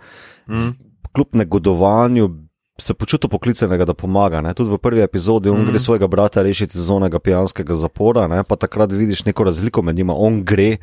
Mm. 0.47 0.69
kljub 1.13 1.27
negodovanju. 1.33 2.29
Se 2.77 2.93
počuti 2.93 3.27
poklicanega, 3.27 3.85
da 3.85 3.93
pomaga. 3.93 4.41
Ne? 4.41 4.53
Tudi 4.53 4.69
v 4.69 4.77
prvi 4.77 5.01
epizodi 5.01 5.49
on 5.49 5.61
mm. 5.61 5.65
Gre 5.71 5.79
svojega 5.79 6.07
brata 6.07 6.43
rešiti 6.43 6.77
iz 6.77 6.89
onega 6.89 7.19
pijanskega 7.19 7.73
zapora, 7.73 8.27
ne? 8.27 8.43
pa 8.43 8.55
takrat 8.55 8.91
vidiš 8.91 9.25
neko 9.25 9.43
razliko 9.43 9.81
med 9.81 9.95
njima. 9.95 10.13
On 10.17 10.43
gre 10.43 10.77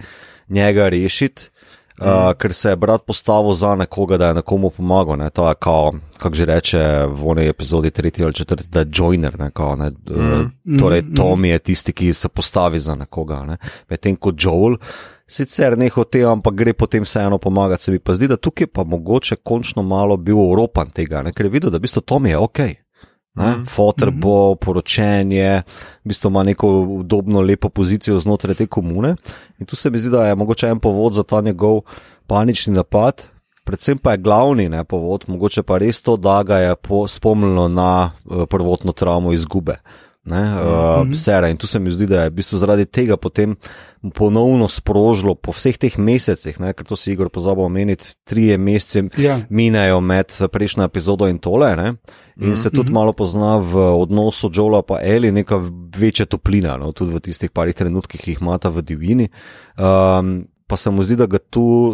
njega 0.48 0.88
rešiti, 0.88 1.50
mm. 2.04 2.26
uh, 2.26 2.32
ker 2.38 2.52
se 2.52 2.70
je 2.70 2.76
brat 2.76 3.04
postavil 3.06 3.54
za 3.54 3.74
nekoga, 3.74 4.18
da 4.18 4.28
je 4.28 4.34
nekomu 4.34 4.70
pomagal. 4.70 5.16
Ne? 5.16 5.30
To 5.30 5.48
je, 5.48 5.54
kao, 5.54 5.92
kako 6.18 6.34
že 6.34 6.44
reče 6.44 6.82
v 7.06 7.28
onej 7.28 7.48
epizodi, 7.48 7.90
tretji 7.90 8.24
ali 8.24 8.34
četrti, 8.34 8.68
da 8.68 8.80
je 8.80 8.90
joiner. 8.92 9.38
Ne? 9.38 9.50
Kao, 9.50 9.76
ne? 9.76 9.90
Mm. 9.90 10.40
Uh, 10.40 10.78
torej, 10.78 11.02
Mhm, 11.02 11.14
Tom 11.14 11.44
je 11.44 11.58
tisti, 11.58 11.92
ki 11.92 12.12
se 12.12 12.28
postavi 12.28 12.80
za 12.80 12.94
nekoga. 12.94 13.44
Ne? 13.44 13.56
Medtem 13.90 14.16
ko 14.16 14.32
Joel. 14.38 14.76
Sicer 15.26 15.78
ne 15.78 15.88
hoče, 15.88 16.24
ampak 16.28 16.54
gre 16.54 16.72
potem 16.72 17.02
vseeno 17.02 17.38
pomagati. 17.38 17.82
Se 17.82 17.92
mi 17.92 17.98
pa 17.98 18.14
zdi, 18.14 18.28
da 18.28 18.36
tukaj 18.36 18.66
pa 18.66 18.84
mogoče 18.84 19.36
končno 19.36 19.82
malo 19.82 20.16
bil 20.16 20.36
oropan 20.38 20.90
tega, 20.90 21.22
ne? 21.22 21.32
ker 21.32 21.46
je 21.46 21.50
videl, 21.50 21.70
da 21.70 21.78
v 21.78 21.86
bistvu 21.86 22.00
Tom 22.00 22.26
je 22.26 22.38
ok. 22.38 22.58
Ne? 23.34 23.50
Mhm. 23.50 23.64
Fotor 23.64 24.10
bo, 24.10 24.54
poročen 24.54 25.32
je, 25.32 25.62
v 26.04 26.08
bistvu 26.08 26.28
ima 26.28 26.42
neko 26.42 26.68
udobno, 27.00 27.40
lepo 27.40 27.68
pozicijo 27.68 28.18
znotraj 28.20 28.54
te 28.54 28.66
komune. 28.66 29.16
In 29.58 29.66
tu 29.66 29.76
se 29.76 29.90
mi 29.90 29.98
zdi, 29.98 30.10
da 30.10 30.26
je 30.26 30.34
mogoče 30.34 30.68
en 30.68 30.80
povod 30.80 31.12
za 31.12 31.22
ta 31.22 31.40
njegov 31.40 31.80
panični 32.26 32.74
napad. 32.74 33.26
Predvsem 33.64 33.98
pa 33.98 34.12
je 34.12 34.18
glavni 34.18 34.68
ne, 34.68 34.84
povod, 34.84 35.24
mogoče 35.28 35.62
pa 35.62 35.78
res 35.78 36.02
to, 36.02 36.16
da 36.16 36.42
ga 36.42 36.58
je 36.58 36.76
po, 36.76 37.06
spomnilo 37.08 37.68
na 37.68 38.10
uh, 38.10 38.44
prvotno 38.50 38.92
travmo 38.92 39.32
izgube. 39.32 39.78
Ne, 40.24 40.38
uh, 40.54 41.02
Mhm. 41.02 41.14
Sera. 41.14 41.48
In 41.48 41.56
tu 41.56 41.66
se 41.66 41.78
mi 41.78 41.90
zdi, 41.90 42.06
da 42.06 42.22
je 42.22 42.30
v 42.30 42.34
bistvu 42.34 42.58
zaradi 42.58 42.84
tega 42.86 43.16
potem 43.16 43.56
ponovno 44.14 44.68
sprožilo 44.68 45.34
po 45.34 45.50
vseh 45.50 45.74
teh 45.74 45.98
mesecih, 45.98 46.60
ne, 46.60 46.70
ker 46.72 46.86
to 46.86 46.94
si 46.96 47.10
Igor 47.12 47.26
pozabil 47.28 47.64
omeniti, 47.64 48.14
trije 48.24 48.54
meseci 48.58 49.02
Ja. 49.18 49.40
minejo 49.50 50.00
med 50.00 50.30
prejšnjo 50.52 50.84
epizodo 50.84 51.26
in 51.26 51.38
tole. 51.42 51.74
Ne? 51.76 51.94
In 52.38 52.56
se 52.56 52.70
tudi 52.70 52.92
malo 52.92 53.12
pozna 53.12 53.58
v 53.58 53.74
odnosu 53.98 54.50
Joela 54.54 54.82
in 54.82 55.02
Eli, 55.02 55.32
neka 55.32 55.58
večja 55.98 56.26
toplina, 56.26 56.76
no? 56.76 56.92
tudi 56.92 57.10
v 57.12 57.20
tistih 57.20 57.50
parih 57.50 57.74
trenutkih, 57.74 58.20
ki 58.20 58.30
jih 58.30 58.40
imata 58.40 58.70
v 58.70 58.82
divjini. 58.82 59.28
Um, 59.76 60.46
pa 60.66 60.76
se 60.76 60.90
mu 60.90 61.02
zdi, 61.04 61.16
da, 61.18 61.26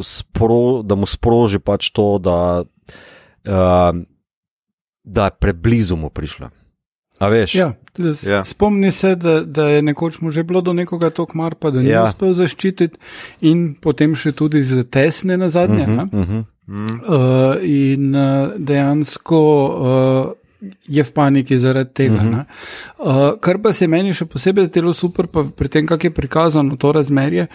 spro, 0.04 0.82
da 0.84 0.94
mu 0.94 1.06
sproži 1.08 1.58
pač 1.58 1.90
to, 1.90 2.18
da, 2.20 2.62
um, 3.48 4.04
da 5.04 5.24
je 5.24 5.30
preblizu 5.40 5.96
mu 5.96 6.10
prišla. 6.12 6.57
A 7.18 7.28
veš? 7.28 7.54
Ja, 7.54 7.72
Ja. 8.26 8.44
Spomni 8.44 8.90
se, 8.90 9.14
da, 9.14 9.40
da 9.40 9.68
je 9.68 9.82
nekoč 9.82 10.20
mu 10.20 10.30
že 10.30 10.42
bilo 10.42 10.60
do 10.60 10.72
nekoga 10.72 11.10
tako 11.10 11.38
mar, 11.38 11.54
pa 11.54 11.70
da 11.70 11.82
ni 11.82 11.90
Ja. 11.90 12.04
uspel 12.06 12.32
zaščititi, 12.32 12.98
in 13.40 13.74
potem 13.74 14.14
še 14.14 14.32
tudi 14.32 14.62
za 14.62 14.84
tesne 14.84 15.36
na 15.36 15.48
zadnje. 15.48 15.82
Uh 15.82 15.88
-huh. 15.88 16.14
Uh 16.14 16.28
-huh. 16.28 16.44
Mm. 16.66 16.84
uh, 16.84 17.56
in 17.62 18.14
uh, 18.14 18.50
dejansko 18.58 19.40
uh, 19.66 20.70
je 20.86 21.02
v 21.02 21.12
paniki 21.12 21.58
zaradi 21.58 21.90
tega. 21.94 22.14
Uh 22.14 22.22
-huh. 22.22 22.44
uh, 22.98 23.40
kar 23.40 23.58
pa 23.62 23.72
se 23.72 23.86
meni 23.86 24.14
še 24.14 24.26
posebej 24.26 24.64
zdelo 24.66 24.92
super, 24.92 25.26
pa 25.26 25.44
pri 25.56 25.68
tem, 25.68 25.86
kako 25.86 26.06
je 26.06 26.10
prikazano 26.10 26.76
to 26.76 26.92
razmerje. 26.92 27.46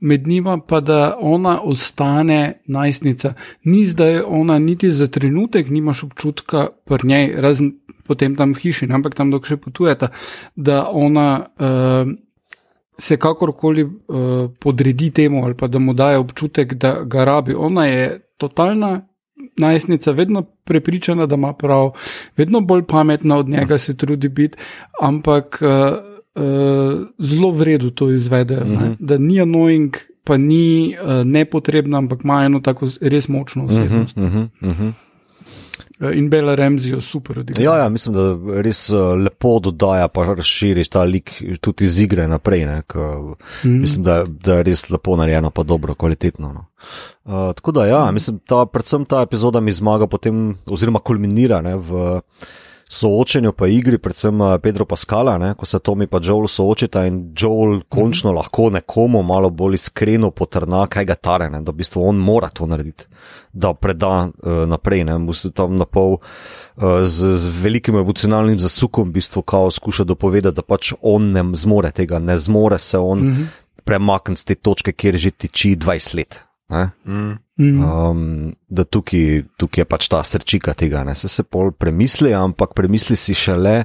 Med 0.00 0.26
njima 0.26 0.58
pa, 0.58 0.80
da 0.80 1.16
ona 1.20 1.60
ostane 1.62 2.60
najstnica. 2.66 3.34
Ni 3.64 3.84
zdaj 3.84 4.20
ona 4.20 4.58
niti 4.58 4.90
za 4.90 5.06
trenutek, 5.06 5.70
nimaš 5.70 6.02
občutka 6.04 6.68
pri 6.84 7.08
njej, 7.08 7.34
razen 7.40 7.72
potem 8.06 8.36
tam 8.38 8.54
v 8.54 8.62
hiši, 8.62 8.86
ampak 8.92 9.18
tam 9.18 9.34
dok 9.34 9.46
še 9.46 9.58
potujeta, 9.58 10.12
da 10.54 10.86
ona 10.86 11.42
uh, 11.42 12.06
se 12.96 13.18
kakorkoli 13.20 13.84
uh, 13.84 14.48
podredi 14.62 15.10
temu 15.10 15.44
ali 15.44 15.58
pa 15.58 15.68
da 15.68 15.82
mu 15.82 15.92
daje 15.92 16.22
občutek, 16.22 16.74
da 16.74 17.02
ga 17.04 17.26
rabi. 17.26 17.54
Ona 17.54 17.86
je 17.86 18.06
totalna 18.38 19.08
najstnica, 19.56 20.12
vedno 20.12 20.42
prepričana, 20.64 21.26
da 21.26 21.34
ima 21.34 21.52
prav, 21.52 21.92
vedno 22.36 22.60
bolj 22.60 22.86
pametna 22.88 23.36
od 23.36 23.48
njega 23.48 23.78
se 23.78 23.96
trudi 23.96 24.28
biti, 24.28 24.58
ampak 25.00 25.60
uh, 25.62 26.15
uh, 26.36 27.06
zelo 27.18 27.50
vredu 27.50 27.90
to 27.90 28.10
izvedejo. 28.10 28.60
Uh 28.60 28.66
-huh. 28.66 28.96
Da 28.98 29.18
ni 29.18 29.40
annoying, 29.40 29.96
pa 30.24 30.36
ni 30.36 30.96
uh, 31.02 31.24
nepotrebna, 31.24 31.98
ampak 31.98 32.24
ima 32.24 32.44
eno 32.44 32.60
tako 32.60 32.88
res 33.00 33.28
močno 33.28 33.64
osebnost. 33.64 34.16
Uh 34.16 34.22
Uh 34.22 34.30
-huh. 34.30 34.48
Uh 34.62 34.68
-huh. 34.68 34.76
-huh. 34.78 34.92
In 36.00 36.28
Bela 36.28 36.54
Remzi 36.54 36.90
jo 36.90 37.00
super 37.00 37.38
odigra. 37.38 37.62
Ja, 37.64 37.78
ja, 37.78 37.88
mislim, 37.88 38.14
da 38.14 38.60
res 38.62 38.90
lepo 39.24 39.54
dodaja, 39.64 40.08
pa 40.08 40.26
razširiš 40.28 40.88
ta 40.92 41.04
lik 41.08 41.32
tudi 41.60 41.84
iz 41.84 42.00
igre 42.00 42.26
naprej. 42.28 42.66
Ne, 42.66 42.82
k, 42.86 42.98
mm. 43.64 43.80
Mislim, 43.80 44.04
da, 44.04 44.24
da 44.28 44.58
je 44.58 44.66
res 44.68 44.90
lepo 44.90 45.16
narejeno, 45.16 45.50
pa 45.50 45.62
dobro, 45.62 45.94
kvalitetno. 45.94 46.52
No. 46.52 46.66
Uh, 47.24 47.54
tako 47.56 47.72
da, 47.72 47.86
ja, 47.86 48.10
mislim, 48.12 48.38
ta, 48.44 48.66
predvsem 48.66 49.04
ta 49.04 49.22
epizoda 49.24 49.60
mi 49.60 49.72
zmaga, 49.72 50.06
potem, 50.06 50.58
oziroma 50.68 50.98
kulminira 50.98 51.62
ne, 51.64 51.76
v 51.76 52.20
soočenju, 52.90 53.52
pa 53.52 53.66
igri, 53.66 53.98
predvsem 53.98 54.40
uh, 54.40 54.54
Pedro 54.62 54.84
Pascala, 54.86 55.38
ne, 55.38 55.54
ko 55.58 55.66
se 55.66 55.78
Tomi 55.78 56.06
pa 56.06 56.20
Joel 56.22 56.46
soočita 56.48 57.04
in 57.06 57.32
Joel 57.38 57.80
končno 57.88 58.30
mm. 58.32 58.36
lahko 58.36 58.70
nekomu 58.70 59.22
malo 59.26 59.50
bolj 59.50 59.74
iskreno 59.74 60.30
potrna, 60.30 60.84
kaj 60.86 61.04
ga 61.04 61.14
tare, 61.14 61.50
ne, 61.50 61.60
da 61.66 61.74
v 61.74 61.82
bistvu 61.82 62.04
on 62.06 62.22
mora 62.22 62.48
to 62.48 62.66
narediti, 62.66 63.08
da 63.52 63.74
preda 63.74 64.12
uh, 64.28 64.62
naprej, 64.70 65.04
ne, 65.04 65.18
mu 65.18 65.34
se 65.34 65.50
tam 65.50 65.76
na 65.76 65.84
pol 65.84 66.18
uh, 66.18 67.02
z, 67.02 67.34
z 67.36 67.54
velikim 67.62 67.98
emocionalnim 67.98 68.58
zasukom, 68.62 69.10
v 69.10 69.18
bistvu, 69.18 69.42
kao 69.42 69.70
skuša 69.70 70.06
dopovedati, 70.06 70.56
da 70.56 70.62
pač 70.62 70.94
on 71.02 71.32
ne 71.34 71.42
zmore 71.58 71.90
tega, 71.90 72.22
ne 72.22 72.38
zmore 72.38 72.78
se 72.78 72.98
on 72.98 73.22
-hmm. 73.22 73.46
premakniti 73.84 74.40
z 74.40 74.44
te 74.44 74.54
točke, 74.54 74.92
kjer 74.92 75.16
že 75.16 75.30
tiči 75.30 75.76
20 75.76 76.14
let. 76.16 76.45
Ne? 76.68 76.90
Mm. 77.06 77.82
Um, 77.82 78.54
da 78.68 78.84
tukaj, 78.84 79.42
tukaj 79.56 79.82
je 79.84 79.88
pač 79.88 80.08
ta 80.12 80.22
srčika 80.26 80.74
tega, 80.74 81.04
ne 81.06 81.14
se, 81.14 81.28
se 81.28 81.44
pol 81.46 81.70
premisli, 81.72 82.34
ampak 82.34 82.74
premisli 82.76 83.16
si 83.16 83.34
šele. 83.38 83.84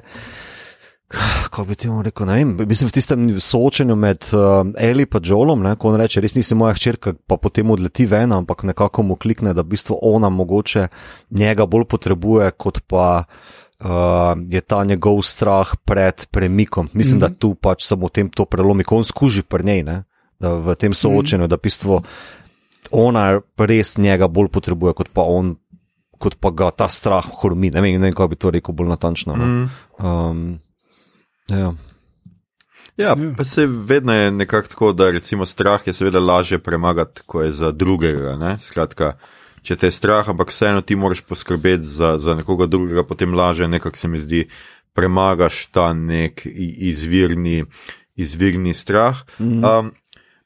Kako 1.12 1.64
bi 1.68 1.76
ti 1.76 1.88
rekel, 2.04 2.26
ne 2.26 2.36
vem, 2.40 2.52
mislim 2.68 2.88
v 2.88 2.94
tistem 2.96 3.24
soočenju 3.40 3.96
med 3.96 4.28
uh, 4.32 4.64
Eli 4.80 5.04
in 5.04 5.20
Joelom, 5.24 5.62
ne, 5.62 5.74
ko 5.76 5.90
on 5.90 5.98
reče, 6.00 6.22
res 6.24 6.34
nisi 6.34 6.56
moja 6.56 6.72
hčerka, 6.74 7.12
pa 7.28 7.36
potem 7.36 7.70
odleti 7.70 8.06
ven, 8.08 8.32
ampak 8.32 8.64
nekako 8.64 9.04
mu 9.04 9.16
klikne, 9.20 9.52
da 9.52 9.60
v 9.60 9.74
bistvu 9.74 9.98
ona 10.00 10.30
mogoče 10.32 10.86
njega 11.30 11.66
bolj 11.66 11.84
potrebuje, 11.84 12.50
kot 12.56 12.80
pa 12.88 13.24
uh, 13.24 14.32
je 14.48 14.60
ta 14.60 14.84
njegov 14.88 15.20
strah 15.28 15.76
pred 15.84 16.26
premikom. 16.32 16.88
Mislim, 16.92 17.18
mm 17.18 17.22
-hmm. 17.22 17.28
da 17.28 17.38
tu 17.38 17.54
pač 17.54 17.84
samo 17.86 18.08
tem 18.08 18.30
to 18.30 18.44
prelomi, 18.44 18.84
ko 18.84 18.96
on 18.96 19.04
skuži 19.04 19.42
pri 19.42 19.64
njej, 19.64 19.82
ne, 19.82 20.02
da 20.40 20.54
v 20.54 20.74
tem 20.74 20.94
soočenju, 20.94 21.42
mm 21.42 21.44
-hmm. 21.44 21.50
da 21.50 21.56
v 21.56 21.62
bistvu 21.62 22.02
ona 22.90 23.40
res 23.58 23.96
njega 23.98 24.28
bolj 24.28 24.48
potrebuje, 24.48 24.96
kot 24.98 25.12
pa 25.14 25.22
on. 25.22 25.56
Kot 26.22 26.36
pa 26.38 26.52
ga 26.54 26.68
ta 26.70 26.86
strah 26.86 27.26
hormi, 27.40 27.72
ne 27.74 27.80
vem, 27.82 27.96
ne 27.98 28.06
vem 28.06 28.12
kako 28.14 28.28
bi 28.30 28.36
to 28.38 28.50
rekel 28.54 28.74
bolj 28.78 28.92
natančno. 28.92 29.34
No. 29.34 29.46
Mm. 29.46 29.70
Um, 29.98 30.42
ja. 31.50 31.72
Ja, 32.96 33.16
pa 33.36 33.44
se 33.44 33.66
vedno 33.66 34.14
je 34.14 34.30
nekako 34.30 34.68
tako, 34.68 34.92
da 34.92 35.10
recimo 35.10 35.46
strah 35.46 35.86
je 35.86 35.92
seveda 35.92 36.20
lažje 36.20 36.58
premagati, 36.58 37.20
ko 37.26 37.42
je 37.42 37.52
za 37.52 37.72
drugega. 37.72 38.36
Ne? 38.36 38.58
Skratka, 38.60 39.16
če 39.62 39.76
te 39.76 39.88
je 39.88 39.96
strah, 39.96 40.28
ampak 40.28 40.52
vseeno 40.52 40.80
ti 40.80 40.96
moraš 40.96 41.24
poskrbeti 41.26 41.82
za, 41.82 42.18
za 42.18 42.34
nekoga 42.34 42.66
drugega, 42.66 43.02
potem 43.02 43.34
lažje 43.34 43.68
nekako 43.68 43.98
se 43.98 44.08
mi 44.08 44.20
zdi, 44.20 44.44
premagaš 44.92 45.66
ta 45.72 45.92
nek 45.92 46.44
izvirni, 46.46 47.64
izvirni 48.14 48.74
strah. 48.74 49.24
Mm. 49.38 49.64
Um, 49.64 49.92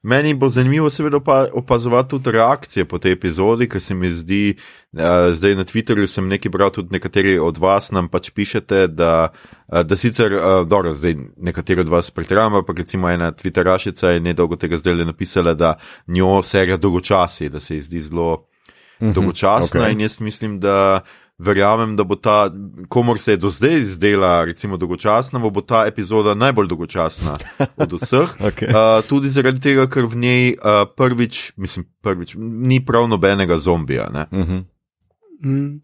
Meni 0.07 0.35
bo 0.39 0.49
zanimivo, 0.49 0.91
seveda, 0.91 1.19
opa- 1.19 1.49
opazovati 1.53 2.11
tudi 2.11 2.31
reakcije 2.31 2.85
po 2.85 2.99
tej 3.03 3.17
epizodi, 3.17 3.67
ker 3.67 3.83
se 3.83 3.95
mi 3.95 4.13
zdi, 4.15 4.55
uh, 4.55 5.01
zdaj 5.35 5.57
na 5.59 5.65
Twitterju 5.67 6.07
sem 6.07 6.29
nekaj 6.31 6.53
bral, 6.55 6.71
tudi 6.71 6.95
nekateri 6.95 7.39
od 7.43 7.59
vas 7.59 7.91
nam 7.91 8.07
pač 8.09 8.31
pišete, 8.31 8.87
da, 8.87 9.33
uh, 9.67 9.81
da 9.83 9.99
sicer, 9.99 10.33
uh, 10.39 10.63
dobro, 10.69 10.95
zdaj 10.95 11.17
nekateri 11.37 11.83
od 11.83 11.91
vas 11.91 12.11
pretiramo, 12.15 12.63
ampak 12.63 12.79
recimo 12.85 13.11
ena 13.11 13.33
Twitterašica 13.33 14.15
je 14.15 14.21
nedolgo 14.21 14.57
tega 14.57 14.79
zdaj 14.79 15.03
napisala, 15.05 15.55
da 15.55 15.75
njo 16.07 16.39
serija 16.43 16.77
dolgočasi, 16.77 17.49
da 17.49 17.61
se 17.61 17.75
ji 17.75 17.81
zdi 17.81 18.01
zelo 18.01 18.47
dolgočasna 19.01 19.81
okej. 19.81 19.93
in 19.93 20.01
jaz 20.01 20.21
mislim, 20.21 20.61
da 20.61 21.01
verjamem, 21.39 21.97
da 21.97 22.05
bo 22.05 22.17
ta, 22.17 22.51
komor 22.89 23.19
se 23.19 23.33
je 23.33 23.37
do 23.37 23.51
zdaj 23.51 23.81
zdela, 23.81 24.45
recimo, 24.45 24.77
dolgočasna, 24.77 25.39
bo 25.39 25.61
ta 25.61 25.85
epizoda 25.87 26.35
najbolj 26.35 26.69
dolgočasna 26.69 27.37
od 27.77 27.93
vseh. 27.93 28.37
Okej. 28.49 28.69
uh, 28.69 29.05
tudi 29.09 29.29
zaradi 29.29 29.61
tega, 29.61 29.87
ker 29.91 30.09
v 30.09 30.17
njej 30.17 30.55
uh, 30.57 30.87
prvič, 30.97 31.53
mislim, 31.57 31.85
prvič, 32.03 32.35
ni 32.39 32.81
prav 32.85 33.09
nobenega 33.09 33.59
zombija. 33.59 34.09
Ne? 34.13 34.27
Uh 34.31 34.49
-huh. 34.49 34.65
Mm. 35.45 35.81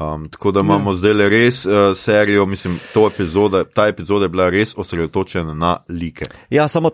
Um, 0.00 0.28
tako 0.30 0.50
da 0.50 0.60
imamo 0.60 0.94
zdaj 0.94 1.12
le 1.12 1.28
res 1.28 1.66
uh, 1.66 1.72
serijo, 1.96 2.46
mislim, 2.46 2.78
to 2.94 3.06
epizoda, 3.06 3.64
ta 3.64 3.86
epizoda 3.86 4.24
je 4.24 4.28
bila 4.28 4.50
res 4.50 4.74
osredotočena 4.76 5.54
na 5.54 5.76
like. 5.88 6.24
Ja, 6.50 6.68
samo 6.68 6.90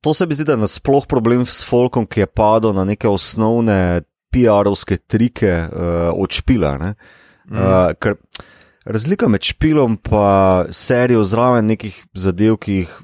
to 0.00 0.14
se 0.14 0.26
mi 0.26 0.34
zdi, 0.34 0.44
da 0.44 0.52
je 0.52 0.58
nasploh 0.58 1.06
problem 1.08 1.46
s 1.46 1.64
Folkom, 1.68 2.06
ki 2.06 2.20
je 2.20 2.26
padel 2.26 2.72
na 2.72 2.84
neke 2.84 3.08
osnovne 3.08 4.02
PR-ovske 4.32 4.96
trike 4.96 5.52
uh, 5.66 6.10
od 6.14 6.32
špila. 6.32 6.76
Mm. 6.78 6.94
Uh, 7.56 7.92
ker 7.98 8.16
razlika 8.86 9.28
med 9.28 9.42
špilom 9.42 9.98
in 9.98 10.72
serijo 10.72 11.24
zraven 11.24 11.66
nekih 11.66 12.04
zadev, 12.14 12.56
ki 12.56 12.72
jih 12.72 12.96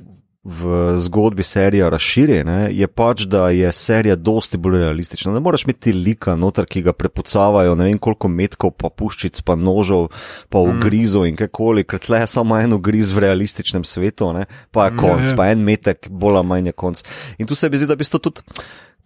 v 0.43 0.99
zgodbi 0.99 1.43
serija 1.47 1.89
razširi, 1.89 2.41
ne, 2.45 2.67
je 2.75 2.87
pač, 2.91 3.29
da 3.31 3.49
je 3.55 3.69
serija 3.73 4.17
dosti 4.19 4.59
bolj 4.59 4.81
realistična. 4.81 5.33
Ne 5.33 5.41
moreš 5.41 5.65
imeti 5.65 5.93
lika 5.93 6.35
noter, 6.37 6.67
ki 6.67 6.83
ga 6.83 6.93
prepucavajo, 6.93 7.77
ne 7.79 7.87
vem 7.87 7.99
koliko 8.03 8.29
metkov, 8.29 8.73
pa 8.75 8.91
puščic, 8.91 9.39
pa 9.47 9.55
nožov, 9.55 10.09
pa 10.51 10.59
ugrizov 10.59 11.23
mm. 11.23 11.31
in 11.31 11.39
kakoli, 11.39 11.87
ker 11.87 12.03
tle 12.03 12.25
je 12.25 12.31
samo 12.35 12.59
en 12.59 12.75
ugriz 12.75 13.13
v 13.15 13.23
realističnem 13.23 13.87
svetu, 13.87 14.33
ne, 14.35 14.49
pa 14.75 14.89
je 14.89 14.97
konc, 14.99 15.29
ja, 15.29 15.31
ja. 15.31 15.37
pa 15.39 15.47
en 15.55 15.63
metek, 15.63 16.11
bolj 16.11 16.41
ali 16.43 16.51
manj 16.55 16.73
je 16.73 16.79
konc. 16.85 17.05
In 17.39 17.47
tu 17.47 17.55
se 17.55 17.71
mi 17.71 17.79
zdi, 17.79 17.87
da 17.87 17.99
bi 17.99 18.11
to 18.11 18.19
tudi, 18.19 18.43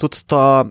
tudi 0.01 0.25
ta 0.25 0.65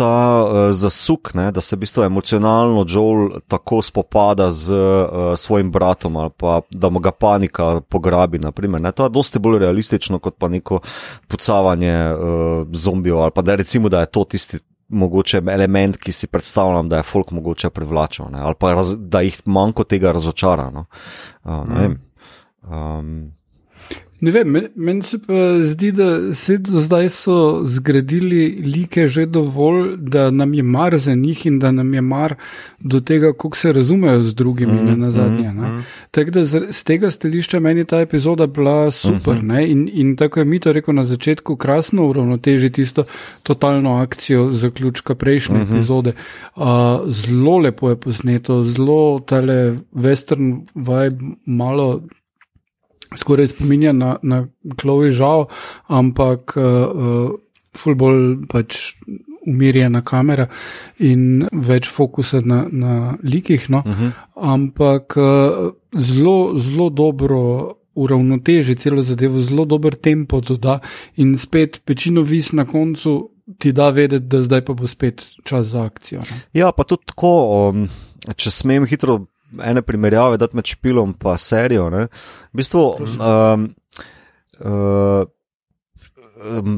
ta 0.00 0.44
uh, 0.44 0.72
zasuk, 0.72 1.34
ne, 1.34 1.50
da 1.52 1.60
se 1.60 1.76
v 1.76 1.84
bistvu 1.84 2.04
emocionalno 2.06 2.84
Joel 2.88 3.40
tako 3.48 3.82
spopada 3.84 4.50
z 4.50 4.72
uh, 4.72 5.36
svojim 5.36 5.72
bratom 5.72 6.16
ali 6.16 6.30
pa 6.36 6.60
da 6.70 6.88
mu 6.88 7.00
ga 7.00 7.10
panika 7.10 7.80
pograbi. 7.80 8.38
Naprimer, 8.38 8.92
to 8.92 9.04
je 9.04 9.12
dosti 9.12 9.38
bolj 9.38 9.58
realistično 9.58 10.18
kot 10.18 10.38
pa 10.38 10.48
neko 10.48 10.80
pucavanje 11.28 11.94
uh, 12.12 12.66
zombijev 12.72 13.18
ali 13.18 13.30
pa 13.34 13.42
da 13.42 13.54
recimo, 13.54 13.88
da 13.88 14.00
je 14.00 14.06
to 14.06 14.24
tisti. 14.24 14.58
Mogoče 14.90 15.38
element, 15.46 15.96
ki 16.02 16.10
si 16.12 16.26
predstavljam, 16.26 16.88
da 16.90 16.96
je 16.96 17.06
folk 17.06 17.28
mogoče 17.30 17.68
privlačil, 17.70 18.24
ne? 18.32 18.40
ali 18.42 18.54
pa 18.58 18.72
raz, 18.74 18.96
da 18.98 19.20
jih 19.22 19.36
manjko 19.46 19.84
tega 19.84 20.10
razočara. 20.12 20.64
No? 20.74 20.84
Uh, 21.44 21.94
um, 22.66 23.30
Ne 24.20 24.30
vem, 24.30 24.56
meni 24.76 25.02
se 25.02 25.18
pa 25.18 25.34
zdi, 25.64 25.92
da 25.96 26.34
se 26.34 26.58
do 26.58 26.80
zdaj 26.80 27.08
so 27.08 27.60
zgradili 27.64 28.62
like 28.74 29.08
že 29.08 29.24
dovolj, 29.26 29.96
da 29.96 30.30
nam 30.30 30.54
je 30.54 30.62
mar 30.62 30.96
za 30.96 31.14
njih 31.14 31.46
in 31.46 31.58
da 31.58 31.70
nam 31.72 31.94
je 31.94 32.00
mar 32.00 32.34
do 32.80 33.00
tega, 33.00 33.32
kako 33.32 33.56
se 33.56 33.72
razumejo 33.72 34.20
z 34.20 34.34
drugimi 34.34 34.72
mm, 34.72 35.00
na 35.00 35.10
zadnje. 35.10 35.48
Mm, 35.50 35.60
mm. 35.60 35.84
Tako 36.10 36.30
da 36.30 36.44
z, 36.44 36.60
z 36.70 36.84
tega 36.84 37.10
stališča 37.10 37.60
meni 37.60 37.84
ta 37.84 38.00
epizoda 38.00 38.46
bila 38.46 38.90
super. 38.90 39.34
Mm 39.34 39.48
-hmm. 39.48 39.70
in, 39.70 39.88
in 39.92 40.16
tako 40.16 40.40
je 40.40 40.44
mi 40.44 40.58
to 40.58 40.72
rekel 40.72 40.94
na 40.94 41.04
začetku, 41.04 41.56
krasno 41.56 42.06
uravnoteži 42.06 42.70
tisto 42.70 43.04
totalno 43.42 43.96
akcijo 43.96 44.50
zaključka 44.50 45.14
prejšnje 45.14 45.58
mm 45.58 45.60
-hmm. 45.60 45.74
epizode. 45.76 46.12
Uh, 46.56 46.64
zelo 47.06 47.58
lepo 47.58 47.90
je 47.90 47.96
posneto, 47.96 48.62
zelo 48.62 49.20
tale 49.26 49.76
western 49.94 50.60
vibe, 50.74 51.34
malo 51.46 52.00
skoraj 53.16 53.52
spominja 53.54 53.92
na, 53.92 54.16
na 54.22 54.46
Klovi 54.76 55.10
žal, 55.10 55.48
ampak 55.86 56.56
uh, 56.56 57.30
ful 57.76 57.94
bolj 57.94 58.46
pač 58.50 58.78
umirjena 59.46 60.02
kamera 60.04 60.46
in 60.98 61.46
več 61.52 61.88
fokusa 61.88 62.42
na, 62.44 62.64
na 62.70 63.16
likih. 63.22 63.68
No? 63.70 63.82
Uh 63.86 63.92
mhm. 63.92 64.06
-huh. 64.06 64.12
Ampak 64.54 65.16
uh, 65.16 65.72
zelo, 65.94 66.56
zelo 66.56 66.90
dobro. 66.90 67.74
Uravnoteži 67.94 68.74
celo 68.74 69.02
zadevo, 69.02 69.40
zelo 69.40 69.64
dober 69.64 69.94
tempo 69.94 70.40
doda, 70.40 70.78
in 71.16 71.36
spet 71.36 71.80
pečino 71.84 72.22
vis 72.22 72.52
na 72.52 72.64
koncu 72.64 73.30
ti 73.58 73.72
da 73.72 73.90
vedeti, 73.90 74.26
da 74.26 74.42
zdaj 74.42 74.64
pa 74.64 74.72
bo 74.72 74.86
spet 74.86 75.24
čas 75.44 75.66
za 75.66 75.82
akcijo. 75.84 76.20
Ne? 76.20 76.40
Ja, 76.52 76.72
pa 76.72 76.84
tudi 76.84 77.02
tako, 77.06 77.32
um, 77.68 77.88
če 78.36 78.50
smem 78.50 78.86
hitro 78.86 79.26
ene 79.64 79.82
primerjave, 79.82 80.36
da 80.36 80.48
med 80.52 80.66
špilom 80.66 81.14
in 81.14 81.36
serijo. 81.38 81.88
Ne? 81.90 82.06
V 82.52 82.62
bistvu, 82.62 82.84
um, 83.00 83.68
uh, 84.60 85.24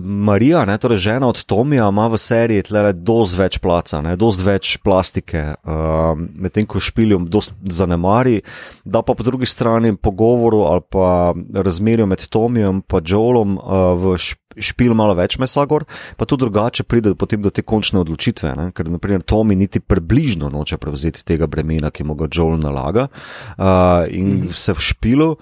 Marija, 0.02 0.64
ne, 0.64 0.78
torej 0.78 0.98
žena 0.98 1.28
od 1.28 1.44
Tomija, 1.44 1.88
ima 1.88 2.08
v 2.10 2.18
seriji 2.18 2.62
dosti 2.94 3.38
več 3.38 3.58
placa, 3.62 4.00
dosti 4.16 4.44
več 4.44 4.76
plastike, 4.82 5.42
um, 5.62 6.26
medtem 6.42 6.66
ko 6.66 6.80
špiljum 6.82 7.28
dosti 7.30 7.54
zanemari, 7.70 8.40
da 8.84 9.02
pa 9.02 9.14
po 9.14 9.22
drugi 9.22 9.46
strani 9.46 9.94
pogovoru 9.96 10.62
ali 10.66 10.82
pa 10.90 11.34
razmerju 11.54 12.06
med 12.06 12.26
Tomijem 12.26 12.82
in 12.82 13.00
Joelom 13.06 13.58
uh, 13.58 13.94
v 13.94 14.16
špil 14.58 14.94
malo 14.94 15.14
več 15.16 15.38
mesa 15.38 15.64
gor, 15.66 15.86
pa 16.16 16.26
tudi 16.28 16.44
drugače 16.44 16.84
pride 16.84 17.14
potem 17.14 17.42
do 17.42 17.50
te 17.50 17.62
končne 17.62 18.02
odločitve, 18.02 18.54
ne? 18.56 18.70
ker 18.74 18.90
naprimer 18.90 19.22
Tomi 19.22 19.56
niti 19.56 19.80
približno 19.80 20.50
noče 20.52 20.76
prevzeti 20.76 21.24
tega 21.24 21.46
bremena, 21.46 21.90
ki 21.90 22.04
mu 22.04 22.16
ga 22.18 22.28
Joel 22.28 22.58
nalaga 22.60 23.08
uh, 23.08 24.04
in 24.10 24.42
mm. 24.42 24.54
se 24.54 24.74
v 24.74 24.88
špilu. 24.90 25.34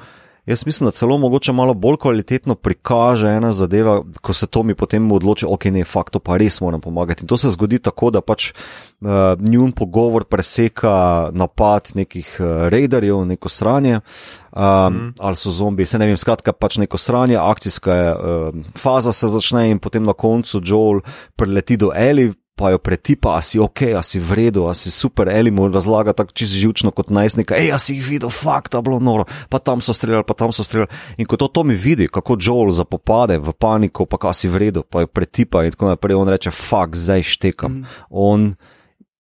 Jaz 0.51 0.67
mislim, 0.67 0.87
da 0.87 0.91
celo 0.91 1.19
mogoče 1.19 1.53
malo 1.53 1.75
bolj 1.75 1.97
kvalitetno 1.97 2.55
prikaže 2.55 3.29
ena 3.29 3.53
zadeva, 3.53 4.03
ko 4.21 4.33
se 4.33 4.47
to 4.47 4.63
mi 4.63 4.75
potem 4.75 5.13
odloči, 5.13 5.47
ok, 5.49 5.65
ne, 5.65 5.85
fakt, 5.85 6.11
to 6.13 6.19
pa 6.19 6.37
res 6.37 6.61
moram 6.61 6.81
pomagati. 6.81 7.23
In 7.23 7.29
to 7.31 7.39
se 7.39 7.51
zgodi 7.55 7.79
tako, 7.79 8.11
da 8.11 8.21
pač 8.21 8.49
uh, 8.51 9.09
njun 9.39 9.71
pogovor 9.73 10.25
preseka 10.25 11.31
napad 11.33 11.93
nekih 11.95 12.33
uh, 12.41 12.67
raiderjev, 12.69 13.23
neko 13.31 13.49
sranje, 13.49 14.01
um, 14.01 14.63
mm. 14.63 15.13
ali 15.19 15.37
so 15.37 15.55
zombi, 15.55 15.87
se 15.87 15.99
ne 16.03 16.11
vem, 16.11 16.19
skratka, 16.19 16.53
pač 16.53 16.81
neko 16.83 16.99
sranje, 16.99 17.39
akcijska 17.39 17.95
je, 17.95 18.11
uh, 18.15 18.75
faza 18.75 19.13
se 19.13 19.31
začne 19.31 19.69
in 19.71 19.79
potem 19.79 20.03
na 20.03 20.13
koncu 20.13 20.63
Joel 20.65 21.01
preleti 21.37 21.77
do 21.77 21.93
Eli, 21.95 22.33
pa 22.61 22.71
jo 22.75 22.79
pretipa, 22.79 23.39
a 23.39 23.41
si 23.41 23.57
ok, 23.57 23.97
a 23.97 24.03
si 24.05 24.21
vredo, 24.21 24.67
a 24.69 24.75
si 24.77 24.93
super, 24.93 25.31
ali 25.33 25.49
mu 25.51 25.65
razlaga 25.73 26.13
tako 26.13 26.37
čisto 26.37 26.61
živčno 26.61 26.91
kot 26.93 27.09
najstnika, 27.09 27.57
hej, 27.57 27.73
a 27.73 27.79
si 27.81 27.97
jih 27.97 28.05
videl, 28.05 28.29
fakt, 28.29 28.77
da 28.77 28.83
bilo 28.85 28.99
noro, 29.01 29.25
pa 29.49 29.57
tam 29.59 29.81
so 29.81 29.97
streljali, 29.97 30.27
pa 30.29 30.37
tam 30.37 30.53
so 30.53 30.65
streljali. 30.65 30.93
In 31.17 31.25
ko 31.25 31.41
to, 31.41 31.49
to 31.49 31.65
mi 31.65 31.75
vidi, 31.75 32.11
kako 32.13 32.37
Joel 32.37 32.75
zapopade 32.77 33.39
v 33.41 33.55
paniko, 33.57 34.05
pa 34.05 34.21
kaj 34.21 34.37
si 34.43 34.53
vredo, 34.53 34.85
pa 34.85 35.07
jo 35.07 35.09
pretipa 35.09 35.65
in 35.65 35.73
tako 35.73 35.89
naprej, 35.95 36.21
on 36.21 36.29
reče, 36.29 36.53
fakt, 36.53 37.01
zdaj 37.01 37.25
štekam. 37.33 37.81
Mm. 37.81 37.97
On 38.11 38.53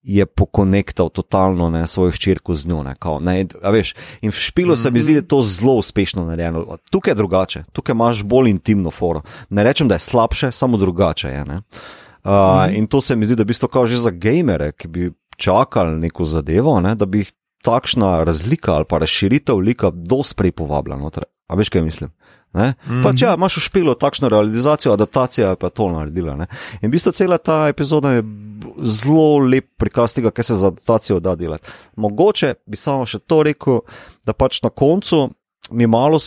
je 0.02 0.26
pokonektal 0.26 1.08
totalno 1.08 1.70
ne, 1.70 1.86
svojo 1.86 2.12
hčerko 2.12 2.54
z 2.54 2.68
njo. 2.68 2.82
Ne, 2.82 2.94
kao, 2.98 3.20
ne, 3.20 3.44
veš, 3.72 3.94
in 4.20 4.32
v 4.32 4.36
špilu 4.36 4.76
se 4.76 4.90
mi 4.90 5.00
zdi, 5.00 5.16
da 5.16 5.24
je 5.24 5.28
to 5.28 5.42
zelo 5.42 5.74
uspešno 5.80 6.24
narejeno. 6.24 6.76
Tukaj 6.90 7.10
je 7.10 7.16
drugače, 7.16 7.64
tukaj 7.72 7.92
imaš 7.92 8.22
bolj 8.24 8.50
intimno 8.50 8.90
foro. 8.90 9.22
Ne 9.48 9.64
rečem, 9.64 9.88
da 9.88 9.96
je 9.96 10.08
slabše, 10.08 10.52
samo 10.52 10.76
drugače 10.76 11.28
je. 11.28 11.44
Ne. 11.44 11.60
Uh, 12.24 12.30
mm. 12.30 12.76
In 12.76 12.86
to 12.86 13.00
se 13.00 13.16
mi 13.16 13.26
zdi, 13.26 13.36
da 13.36 13.44
bi 13.44 13.54
to 13.54 13.68
kao 13.68 13.86
že 13.86 13.96
za 13.96 14.10
gamere, 14.10 14.72
ki 14.72 14.88
bi 14.88 15.10
čakali 15.36 15.98
neko 16.00 16.24
zadevo, 16.24 16.80
ne, 16.80 16.94
da 16.94 17.06
bi 17.06 17.24
jih 17.24 17.32
takšna 17.64 18.24
razlika 18.24 18.74
ali 18.74 18.84
pa 18.88 18.98
razširitev 18.98 19.58
lika 19.58 19.90
dosti 19.90 20.34
prej 20.36 20.52
povabila. 20.52 20.96
Notre. 20.96 21.24
A 21.46 21.56
veš, 21.56 21.68
kaj 21.68 21.82
mislim? 21.82 22.10
Mm 22.54 22.60
-hmm. 22.60 23.02
Pa 23.02 23.12
če 23.12 23.24
ja, 23.24 23.34
imaš 23.34 23.56
v 23.56 23.60
špilu 23.60 23.94
takšno 23.94 24.28
realizacijo, 24.28 24.92
adaptacija 24.92 25.56
pa 25.56 25.66
je 25.66 25.70
to 25.70 25.88
naredila. 25.92 26.36
Ne? 26.36 26.46
In 26.82 26.88
v 26.88 26.92
bistvu 26.92 27.12
cela 27.12 27.38
ta 27.38 27.68
epizoda 27.68 28.10
je 28.10 28.22
zelo 28.82 29.38
lep 29.38 29.66
prikaz 29.76 30.14
tega, 30.14 30.30
kaj 30.30 30.44
se 30.44 30.54
za 30.54 30.66
adaptacijo 30.66 31.20
da 31.20 31.34
delati. 31.34 31.68
Mogoče 31.96 32.54
bi 32.66 32.76
samo 32.76 33.06
še 33.06 33.18
to 33.18 33.42
rekel, 33.42 33.80
da 34.24 34.32
pač 34.32 34.62
na 34.62 34.70
koncu 34.70 35.30
mi 35.70 35.86
malo 35.86 36.18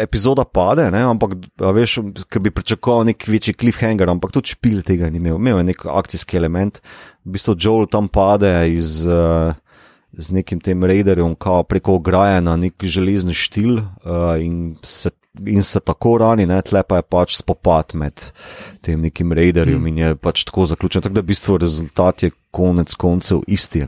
epizoda 0.00 0.44
pade, 0.44 0.86
ne? 0.90 1.02
ampak 1.06 1.36
veš, 1.58 1.98
ker 2.30 2.42
bi 2.44 2.52
pričakoval 2.54 3.06
nek 3.10 3.26
večji 3.28 3.56
cliffhanger, 3.60 4.10
ampak 4.10 4.34
tudi 4.34 4.54
špil 4.54 4.82
tega 4.86 5.10
ni 5.10 5.20
imel. 5.22 5.38
Imel 5.40 5.60
je 5.62 5.68
nek 5.72 5.84
akcijski 5.86 6.38
element, 6.40 6.80
v 7.24 7.36
bistvu 7.36 7.56
Joel 7.58 7.86
tam 7.90 8.08
pade 8.12 8.50
iz, 8.72 9.02
uh, 9.06 9.54
z 10.12 10.36
nekim 10.36 10.60
tem 10.60 10.84
raiderjem, 10.84 11.36
preko 11.68 11.98
ograje 12.00 12.40
na 12.44 12.56
nek 12.60 12.82
železni 12.82 13.34
štil 13.34 13.78
uh, 13.78 14.34
in, 14.40 14.76
se, 14.82 15.10
in 15.46 15.62
se 15.62 15.80
tako 15.80 16.18
rani, 16.22 16.46
ne? 16.46 16.60
tle 16.62 16.84
pa 16.86 17.00
je 17.00 17.08
pač 17.08 17.38
spopad 17.40 17.94
med 17.98 18.30
tem 18.84 19.00
nekim 19.02 19.32
raiderjem 19.32 19.80
mm. 19.80 19.92
in 19.92 19.98
je 20.04 20.16
pač 20.16 20.44
tako 20.48 20.68
zaključen. 20.70 21.06
Tako 21.06 21.18
da 21.18 21.24
v 21.24 21.30
bistvu 21.32 21.58
rezultat 21.62 22.26
je 22.26 22.34
konec 22.54 22.94
koncev 22.94 23.42
isti. 23.50 23.86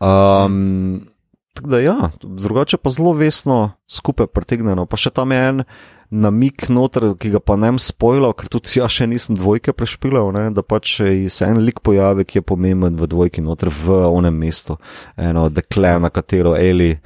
Um, 0.00 1.09
Tako 1.54 1.68
da, 1.68 1.78
ja, 1.80 2.10
drugače 2.22 2.76
pa 2.76 2.90
zelo 2.90 3.12
vesno 3.12 3.72
skupaj 3.90 4.26
pretegnjeno. 4.26 4.86
Pa 4.86 4.96
še 4.96 5.10
tam 5.10 5.32
je 5.34 5.40
en 5.48 5.62
namik 6.10 6.68
noter, 6.70 7.12
ki 7.18 7.30
ga 7.34 7.40
pa 7.42 7.56
ne 7.58 7.70
bom 7.72 7.78
spojil, 7.82 8.26
ker 8.38 8.50
tudi 8.50 8.78
jaz 8.78 8.94
še 8.94 9.06
nisem 9.10 9.38
dvojke 9.38 9.74
prešpilal, 9.74 10.32
ne, 10.34 10.44
da 10.54 10.62
pač 10.66 10.96
se 11.30 11.46
en 11.46 11.62
lik 11.62 11.82
pojavi, 11.86 12.26
ki 12.26 12.40
je 12.40 12.46
pomemben 12.46 12.98
v 12.98 13.06
dvojki 13.10 13.42
noter 13.46 13.70
v 13.70 13.98
onem 14.10 14.34
mestu. 14.34 14.78
Eno 15.18 15.48
dekle, 15.50 15.96
na 16.02 16.10
katero 16.10 16.56
Eli 16.56 16.92
mm 16.94 16.98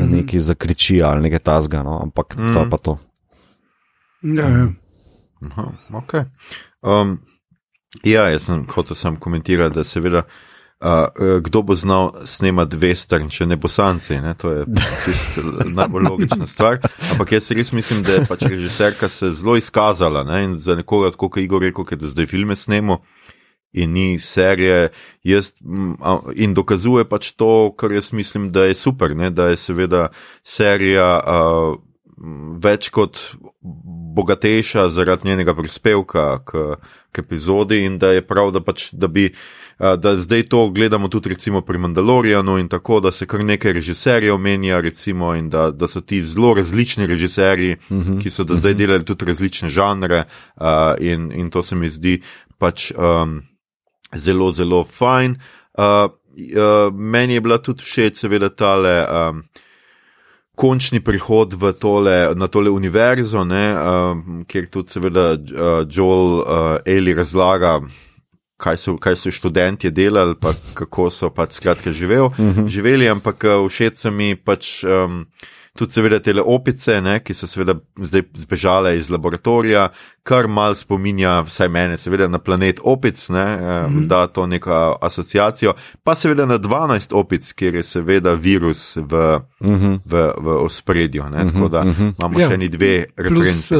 -hmm. 0.00 0.14
nekaj 0.16 0.40
zakriči 0.40 1.02
ali 1.02 1.22
nekaj 1.22 1.38
tasga, 1.38 1.82
no, 1.82 1.98
ampak 2.02 2.36
mm 2.36 2.42
-hmm. 2.42 2.54
to 2.54 2.70
pa 2.70 2.78
to. 2.78 2.98
Ja, 4.22 4.48
ja. 4.48 4.68
Aha, 5.42 5.72
okay. 5.92 6.24
um, 6.82 7.18
ja, 8.04 8.28
jaz 8.28 8.42
sem 8.42 8.66
hotel 8.74 8.96
sam 8.96 9.16
komentirati, 9.16 9.74
da 9.74 9.84
seveda. 9.84 10.18
Uh, 10.18 10.51
kdo 11.40 11.62
bo 11.62 11.74
znal 11.74 12.10
snemati 12.26 12.76
western, 12.76 13.28
če 13.30 13.46
ne 13.46 13.56
bosanci? 13.56 14.16
Ne? 14.20 14.34
To 14.40 14.50
je 14.50 14.64
najbolj 15.78 16.08
logična 16.08 16.46
stvar. 16.46 16.80
Ampak 17.12 17.32
jaz 17.36 17.50
res 17.54 17.72
mislim, 17.72 18.02
da 18.02 18.18
je 18.18 18.24
pač 18.28 18.46
režiserka 18.50 19.08
se 19.08 19.30
zelo 19.30 19.56
izkazala 19.56 20.24
ne? 20.26 20.44
in 20.44 20.56
za 20.58 20.74
nekoga, 20.74 21.12
kot 21.16 21.36
je 21.36 21.44
Igor 21.44 21.62
rekel, 21.62 21.86
da 21.96 22.10
zdaj 22.10 22.26
filme 22.26 22.56
snemo 22.56 23.02
in 23.72 23.92
ni 23.92 24.18
serije, 24.18 24.90
jaz, 25.24 25.52
in 26.34 26.54
dokazuje 26.54 27.06
pač 27.08 27.30
to, 27.32 27.72
kar 27.78 27.92
jaz 27.92 28.12
mislim, 28.12 28.50
da 28.52 28.66
je 28.68 28.74
super, 28.74 29.16
ne? 29.16 29.30
da 29.30 29.48
je 29.52 29.56
seveda 29.56 30.08
serija 30.44 31.08
uh, 31.20 31.78
več 32.62 32.90
kot 32.92 33.18
bogatejša 34.14 34.88
zaradi 34.92 35.28
njenega 35.28 35.54
prispevka 35.56 36.26
k, 36.44 36.76
k 37.12 37.24
epizodi 37.24 37.84
in 37.86 37.98
da 37.98 38.12
je 38.12 38.26
prav, 38.26 38.52
da, 38.52 38.60
pač, 38.60 38.90
da 38.92 39.08
bi. 39.08 39.30
Da 39.82 40.16
zdaj 40.16 40.42
to 40.42 40.68
gledamo 40.70 41.08
tudi 41.08 41.28
recimo 41.28 41.60
pri 41.60 41.78
Mandalorianu 41.78 42.58
in 42.58 42.68
tako, 42.68 43.00
da 43.00 43.10
se 43.12 43.26
kar 43.26 43.44
nekaj 43.44 43.72
režiserjev 43.72 44.38
menja 44.38 44.80
recimo 44.80 45.34
in 45.34 45.48
da, 45.50 45.70
da 45.70 45.88
so 45.88 46.00
ti 46.00 46.22
zelo 46.22 46.54
različni 46.54 47.06
režiserji, 47.06 47.76
uh 47.90 47.96
-huh. 47.96 48.22
ki 48.22 48.30
so 48.30 48.44
do 48.44 48.54
zdaj 48.54 48.74
delali 48.74 49.04
tudi 49.04 49.24
različne 49.24 49.70
žanre 49.70 50.24
uh, 50.56 50.66
in, 51.00 51.32
in 51.32 51.50
to 51.50 51.62
se 51.62 51.76
mi 51.76 51.90
zdi 51.90 52.22
pač 52.58 52.92
um, 52.94 53.42
zelo, 54.14 54.52
zelo 54.52 54.84
fajn. 54.84 55.36
Uh, 55.78 55.84
uh, 55.84 56.94
meni 56.94 57.34
je 57.34 57.40
bila 57.40 57.58
tudi 57.58 57.82
všeč 57.82 58.16
seveda 58.16 58.48
tale. 58.48 59.06
Um, 59.30 59.42
končni 60.54 61.00
prihod 61.00 61.54
v 61.54 61.72
tole, 61.72 62.34
na 62.34 62.46
tole 62.46 62.70
univerzo, 62.70 63.44
ne, 63.44 63.74
uh, 63.74 64.18
kjer 64.46 64.68
tudi 64.70 64.88
seveda 64.88 65.32
uh, 65.32 65.86
Joel 65.90 66.40
uh, 66.40 66.76
Eli 66.84 67.14
razlaga. 67.14 67.80
Kaj 68.62 68.76
so, 68.78 68.94
kaj 68.94 69.16
so 69.18 69.32
študenti 69.34 69.90
delali, 69.90 70.36
pa 70.38 70.52
kako 70.78 71.08
so 71.10 71.30
pač 71.34 71.58
skratka 71.58 71.90
živel, 71.92 72.30
uh 72.30 72.38
mhm. 72.38 72.62
-huh. 72.62 72.68
živeli, 72.68 73.08
ampak 73.08 73.44
všeč 73.68 73.96
se 73.96 74.10
mi 74.10 74.36
pač 74.36 74.84
um, 74.84 75.26
tudi, 75.78 75.92
seveda, 75.92 76.18
te 76.20 76.34
opice, 76.40 77.00
ne, 77.00 77.18
ki 77.24 77.34
so 77.34 77.46
seveda 77.46 77.78
zdaj 77.96 78.22
zbežale 78.44 78.96
iz 78.98 79.10
laboratorija, 79.10 79.88
kar 80.22 80.46
mal 80.46 80.74
spominja, 80.78 81.40
vsaj 81.46 81.68
mene, 81.72 81.96
seveda 81.98 82.28
na 82.28 82.38
planet 82.38 82.80
opic, 82.82 83.28
ne, 83.28 83.44
mm 83.56 83.62
-hmm. 83.62 84.06
da 84.06 84.26
to 84.26 84.46
neko 84.46 84.98
asociacijo, 85.00 85.74
pa 86.04 86.14
seveda 86.14 86.46
na 86.46 86.58
12 86.58 87.14
opic, 87.14 87.52
kjer 87.52 87.74
je 87.74 87.82
seveda 87.82 88.34
virus 88.34 88.96
v, 88.96 89.40
mm 89.60 89.76
-hmm. 89.76 89.98
v, 90.04 90.30
v 90.38 90.48
ospredju. 90.64 91.24
Mm 91.24 91.32
-hmm. 91.32 91.52
Tako 91.52 91.68
da 91.68 91.84
mm 91.84 91.90
-hmm. 91.90 92.12
imamo 92.18 92.40
ja. 92.40 92.48
še 92.48 92.54
eni 92.54 92.68
dve 92.68 93.04
reference. 93.16 93.76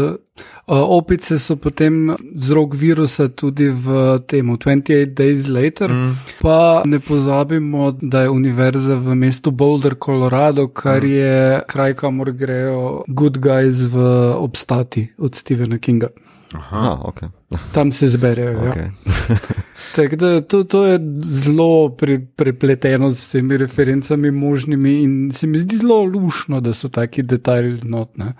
Uh, 0.66 0.78
opice 0.88 1.38
so 1.38 1.56
potem 1.56 2.16
vzrok 2.34 2.74
virusa 2.74 3.28
tudi 3.28 3.68
v 3.68 4.18
tem 4.26 4.46
28 4.46 5.14
Days 5.14 5.48
Later. 5.48 5.90
Mm. 5.90 6.16
Pa 6.40 6.82
ne 6.84 7.00
pozabimo, 7.00 7.90
da 8.02 8.22
je 8.22 8.30
univerza 8.30 8.94
v 8.94 9.14
mestu 9.14 9.50
Boulder, 9.50 9.94
Colorado, 10.04 10.68
kar 10.68 11.02
mm. 11.02 11.10
je 11.10 11.62
kraj, 11.66 11.81
kamor 11.96 12.32
grejo 12.32 13.02
good 13.08 13.38
guys 13.38 13.82
v 13.92 13.98
obstati 14.36 15.08
od 15.18 15.34
Stephena 15.34 15.78
Kinga. 15.78 16.08
Aha, 16.52 17.00
okay. 17.04 17.28
Tam 17.72 17.92
se 17.92 18.08
zberejo. 18.08 18.58
Okay. 18.60 18.90
ja. 19.98 20.08
da, 20.16 20.40
to, 20.40 20.64
to 20.64 20.86
je 20.86 20.98
zelo 21.24 21.88
pre, 21.96 22.18
prepleteno 22.36 23.10
z 23.10 23.18
vsemi 23.18 23.56
referencami 23.56 24.30
možnimi 24.30 25.02
in 25.02 25.30
se 25.32 25.46
mi 25.46 25.58
zdi 25.58 25.76
zelo 25.76 26.02
lušno, 26.04 26.60
da 26.60 26.72
so 26.72 26.88
taki 26.88 27.22
detajli 27.22 27.80
notne. 27.82 28.34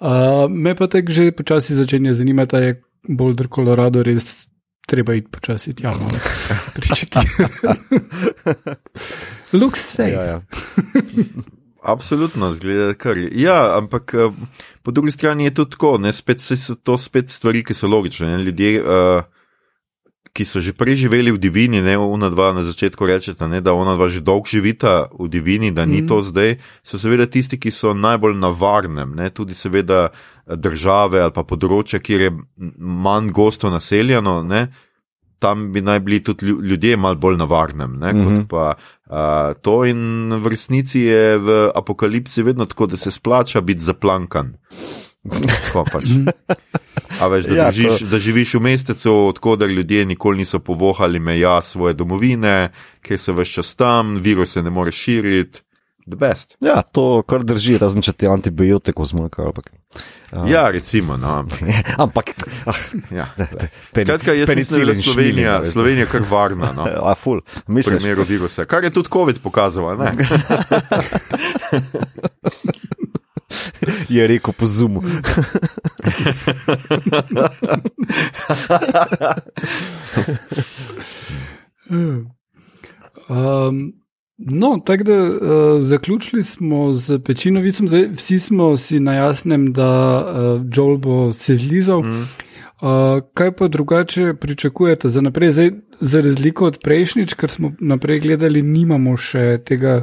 Uh, 0.00 0.08
me 0.50 0.74
pa 0.74 0.86
tako 0.86 1.12
že 1.12 1.32
počasi 1.32 1.74
začenja 1.74 2.14
zanimati, 2.14 2.56
da 2.56 2.58
je 2.58 2.82
Boulder, 3.08 3.48
Colorado 3.54 4.02
res 4.02 4.48
treba 4.88 5.14
iti 5.14 5.28
počasi 5.28 5.74
tja. 5.74 5.90
No. 5.90 6.08
Pričakaj. 6.74 7.24
Looks 9.60 9.80
safe. 9.80 10.12
Ja, 10.12 10.22
ja. 10.22 10.40
Absolutno, 11.82 12.52
zgleda 12.54 12.94
kar. 12.94 13.18
Ja, 13.32 13.76
ampak 13.78 14.14
uh, 14.14 14.34
po 14.82 14.90
drugi 14.90 15.12
strani 15.14 15.44
je 15.44 15.54
to 15.54 15.64
tako, 15.64 15.98
ne, 15.98 16.12
spet 16.12 16.42
so 16.42 16.74
to 16.74 16.98
spet 16.98 17.30
stvari, 17.30 17.64
ki 17.64 17.74
so 17.74 17.88
logične. 17.88 18.26
Ne, 18.36 18.42
ljudje, 18.42 18.82
uh, 18.82 19.22
ki 20.32 20.44
so 20.44 20.60
že 20.60 20.72
prej 20.76 20.96
živeli 21.06 21.32
v 21.34 21.38
divini, 21.38 21.80
ne 21.82 21.98
ona 21.98 22.30
dva 22.30 22.52
na 22.52 22.62
začetku 22.62 23.06
rečeta, 23.06 23.48
ne, 23.50 23.60
da 23.60 23.74
ona 23.74 23.94
dva 23.94 24.06
že 24.08 24.22
dolgo 24.22 24.46
živita 24.46 25.10
v 25.18 25.28
divini, 25.28 25.70
da 25.74 25.86
ni 25.86 26.02
mm. 26.02 26.08
to 26.08 26.22
zdaj, 26.22 26.58
so 26.82 26.98
seveda 26.98 27.26
tisti, 27.26 27.58
ki 27.58 27.70
so 27.74 27.94
najbolj 27.94 28.36
na 28.38 28.50
varnem, 28.54 29.14
ne, 29.18 29.30
tudi 29.30 29.54
seveda 29.54 30.08
države 30.46 31.22
ali 31.26 31.34
pa 31.34 31.42
področja, 31.42 31.98
kjer 31.98 32.20
je 32.28 32.30
manj 32.78 33.32
gosto 33.34 33.70
naseljeno, 33.70 34.42
ne, 34.46 34.68
tam 35.38 35.72
bi 35.72 35.80
naj 35.80 36.00
bili 36.00 36.22
tudi 36.24 36.46
ljudje 36.46 36.96
malo 36.96 37.14
bolj 37.14 37.36
na 37.38 37.44
varnem. 37.44 37.98
Ne, 37.98 38.12
mm 38.12 38.26
-hmm. 38.26 38.46
pa, 38.48 38.74
uh, 39.10 39.54
to 39.62 39.84
in 39.84 40.32
v 40.42 40.54
resnici 40.54 41.00
je 41.00 41.38
v 41.38 41.58
apokalipsi 41.74 42.42
vedno 42.42 42.66
tako, 42.66 42.86
da 42.86 42.96
se 42.96 43.10
splača 43.10 43.60
biti 43.60 43.84
zaplankan. 43.84 44.54
Pač. 45.92 46.08
A 47.20 47.26
veš, 47.26 47.48
da, 47.50 47.54
ja, 47.54 47.70
žiš, 47.74 48.04
da 48.08 48.18
živiš 48.22 48.54
v 48.54 48.60
mestecu, 48.62 49.12
odkuder 49.28 49.70
ljudje 49.70 50.04
nikoli 50.06 50.44
niso 50.44 50.58
povohali 50.58 51.18
meja 51.20 51.58
svoje 51.62 51.94
domovine, 51.94 52.70
ker 53.02 53.18
so 53.18 53.34
več 53.34 53.58
čas 53.58 53.74
tam, 53.76 54.16
virus 54.22 54.54
se 54.56 54.62
ne 54.62 54.70
more 54.70 54.92
širiti 54.94 55.67
the 56.08 56.16
best. 56.16 56.56
Ja, 56.60 56.82
to 56.82 57.22
kar 57.28 57.44
drži, 57.46 57.78
razen 57.78 58.02
če 58.02 58.12
ti 58.12 58.26
antibiotikov 58.30 59.06
zmanjka. 59.10 59.42
Ampak, 59.50 59.70
uh. 60.32 60.48
Ja, 60.50 60.70
recimo. 60.72 61.16
No, 61.16 61.44
ampak. 61.98 62.34
Ah, 62.68 62.74
ja, 63.10 63.26
Skratka, 63.96 64.32
jaz 64.32 64.48
mislim, 64.54 64.86
da 64.86 64.92
je 64.92 65.02
Slovenija, 65.02 65.64
Slovenija 65.64 66.06
kar 66.06 66.22
varna. 66.30 66.72
No. 66.76 66.86
A, 67.10 67.14
ful, 67.14 67.40
mislim. 67.66 67.98
Primeru 67.98 68.24
virusa. 68.28 68.64
Kar 68.64 68.84
je 68.84 68.90
tudi 68.90 69.08
COVID 69.12 69.40
pokazal, 69.42 69.96
ne? 69.98 70.12
je 74.08 74.26
rekel 74.26 74.52
po 74.52 74.66
zumu. 74.66 75.02
um, 83.28 83.92
No, 84.38 84.82
tako 84.84 85.04
da 85.04 85.22
uh, 85.22 85.30
zaključili 85.80 86.42
smo 86.42 86.92
z 86.92 87.18
pečino, 87.18 87.60
Zdaj, 87.70 88.08
vsi 88.14 88.38
smo 88.38 88.76
si 88.76 89.00
na 89.00 89.14
jasnem, 89.14 89.72
da 89.72 90.20
uh, 90.20 90.66
Joel 90.74 90.96
bo 90.96 91.32
se 91.32 91.56
zlizal. 91.56 92.02
Mm. 92.02 92.20
Uh, 92.80 92.88
kaj 93.34 93.52
pa 93.52 93.68
drugače 93.68 94.34
pričakujete 94.34 95.08
za 95.08 95.20
naprej? 95.20 95.50
Zdaj, 95.52 95.70
za 96.00 96.20
razliko 96.20 96.66
od 96.66 96.78
prejšnjič, 96.84 97.34
kar 97.34 97.50
smo 97.50 97.72
naprej 97.80 98.20
gledali, 98.20 98.62
nimamo 98.62 99.16
še 99.16 99.58
tega 99.66 100.02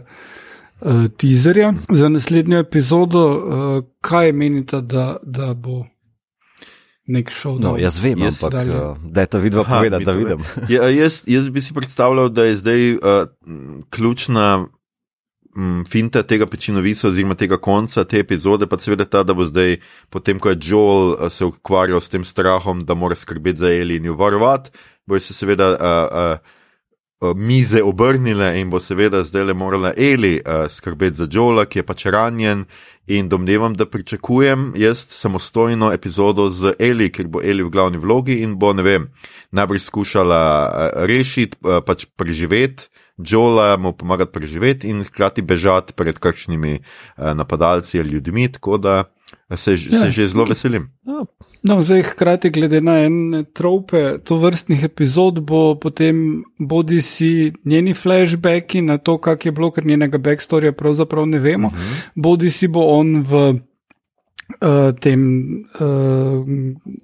uh, 0.81 1.07
teaserja 1.17 1.73
za 1.89 2.09
naslednjo 2.09 2.59
epizodo. 2.59 3.25
Uh, 3.27 3.83
kaj 4.01 4.31
menite, 4.31 4.81
da, 4.81 5.17
da 5.23 5.53
bo? 5.53 5.85
Nek 7.07 7.29
šov. 7.29 7.59
No, 7.61 7.75
jaz 7.77 7.97
vem, 8.01 8.19
jaz, 8.25 8.39
ampak 8.43 8.67
uh, 8.67 8.97
da 9.03 9.25
je 9.25 9.31
to 9.33 9.39
vidno 9.39 9.63
povedati, 9.63 10.05
da 10.05 10.11
vidim. 10.11 10.45
ja, 10.69 10.89
jaz, 10.89 11.21
jaz 11.25 11.49
bi 11.49 11.61
si 11.61 11.73
predstavljal, 11.73 12.29
da 12.29 12.43
je 12.43 12.55
zdaj 12.57 12.93
uh, 12.93 12.99
ključna 13.89 14.67
um, 15.55 15.85
finta 15.89 16.23
tega 16.23 16.45
pečinovisa, 16.45 17.07
oziroma 17.07 17.35
tega 17.35 17.57
konca 17.57 18.03
te 18.03 18.19
epizode, 18.19 18.67
pa 18.67 18.79
seveda 18.81 19.05
ta, 19.05 19.23
da 19.23 19.33
bo 19.33 19.45
zdaj, 19.45 19.77
potem 20.09 20.39
ko 20.39 20.49
je 20.49 20.59
Joel 20.61 21.13
uh, 21.13 21.29
se 21.31 21.45
ukvarjal 21.45 22.01
s 22.01 22.09
tem 22.09 22.25
strahom, 22.25 22.85
da 22.85 22.93
mora 22.93 23.15
skrbeti 23.15 23.59
za 23.59 23.71
Eli 23.71 24.01
in 24.01 24.11
jo 24.11 24.17
varovati, 24.19 24.73
bo 25.05 25.19
se 25.19 25.33
seveda. 25.33 25.73
Uh, 25.75 26.37
uh, 26.41 26.53
Mize 27.35 27.79
obrnile 27.83 28.59
in 28.59 28.69
bo 28.69 28.79
seveda 28.79 29.23
zdaj 29.23 29.43
le 29.47 29.53
morala 29.53 29.93
Eli 29.97 30.41
uh, 30.41 30.65
skrbeti 30.69 31.15
za 31.15 31.27
Joela, 31.31 31.63
ki 31.65 31.79
je 31.79 31.85
pač 31.87 32.05
ranjen, 32.11 32.65
In 33.07 33.29
domnevam, 33.29 33.73
da 33.73 33.85
pričakujem 33.85 34.73
jaz 34.77 35.05
samostojno 35.09 35.91
epizodo 35.93 36.49
z 36.49 36.73
Eli, 36.79 37.11
ker 37.13 37.27
bo 37.27 37.41
Eli 37.43 37.63
v 37.63 37.69
glavni 37.69 37.97
vlogi 38.01 38.39
in 38.41 38.55
bo, 38.57 38.73
ne 38.73 38.81
vem, 38.81 39.05
najprej 39.53 39.79
skušala 39.79 40.39
eh, 40.65 41.05
rešiti, 41.05 41.57
eh, 41.61 41.81
pač 41.85 42.07
preživeti, 42.17 42.89
Joela 43.17 43.77
mu 43.77 43.93
pomagati 43.93 44.31
preživeti 44.31 44.89
in 44.89 45.03
hkrati 45.05 45.41
bežati 45.41 45.93
pred 45.93 46.17
kakšnimi 46.19 46.73
eh, 46.73 46.81
napadalci 47.33 47.99
ali 47.99 48.09
ljudmi. 48.09 48.51
Tako 48.51 48.77
da 48.77 49.03
se, 49.55 49.71
ja. 49.71 49.99
se 49.99 50.09
že 50.09 50.27
zelo 50.27 50.45
veselim. 50.45 50.89
Ja. 51.03 51.25
No, 51.63 51.81
zdaj, 51.81 52.03
hkrati, 52.03 52.49
glede 52.49 52.81
na 52.81 52.99
ene 53.05 53.43
trope 53.43 54.17
to 54.23 54.37
vrstnih 54.37 54.83
epizod, 54.83 55.39
bo 55.41 55.75
potem 55.81 56.43
bodi 56.59 57.01
si 57.01 57.53
njeni 57.65 57.93
flashbacki 57.93 58.81
na 58.81 58.97
to, 58.97 59.17
kak 59.17 59.45
je 59.45 59.51
bilo, 59.51 59.71
ker 59.71 59.85
njenega 59.85 60.17
backstorja 60.17 60.71
pravzaprav 60.77 61.25
ne 61.25 61.39
vemo, 61.39 61.67
uh 61.67 61.73
mhm. 61.73 61.81
-huh. 61.81 62.09
bodi 62.15 62.51
si 62.51 62.67
bo 62.67 62.85
on 62.99 63.21
v 63.21 63.33
uh, 64.61 64.93
tem 64.99 65.21
uh, 65.79 66.45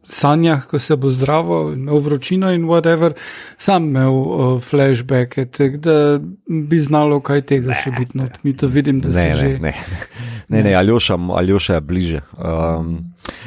sanjah, 0.03 0.65
ko 0.67 0.79
se 0.79 0.95
bo 0.95 1.09
zdravo, 1.09 1.73
imel 1.73 1.99
vročino 1.99 2.51
in 2.53 2.65
whatever, 2.65 3.13
sam 3.57 3.85
imel 3.85 4.13
uh, 4.13 4.61
flashbacke, 4.61 5.45
tako 5.45 5.77
da 5.77 6.19
bi 6.47 6.79
znalo, 6.79 7.21
kaj 7.21 7.41
tega 7.41 7.71
ne, 7.71 7.79
še 7.83 7.93
biti. 7.99 8.17
No, 8.17 8.27
mi 8.43 8.55
to 8.57 8.67
vidim, 8.67 9.01
da 9.01 9.09
ne, 9.09 9.13
se 9.13 9.27
ne, 9.27 9.37
že. 9.37 9.57
Ne, 9.59 9.73
ne, 10.47 10.63
ne 10.63 10.75
Aljoša, 10.75 11.17
Aljoša 11.37 11.79
je 11.79 11.81
bliže. 11.81 12.21
Um, 12.37 12.95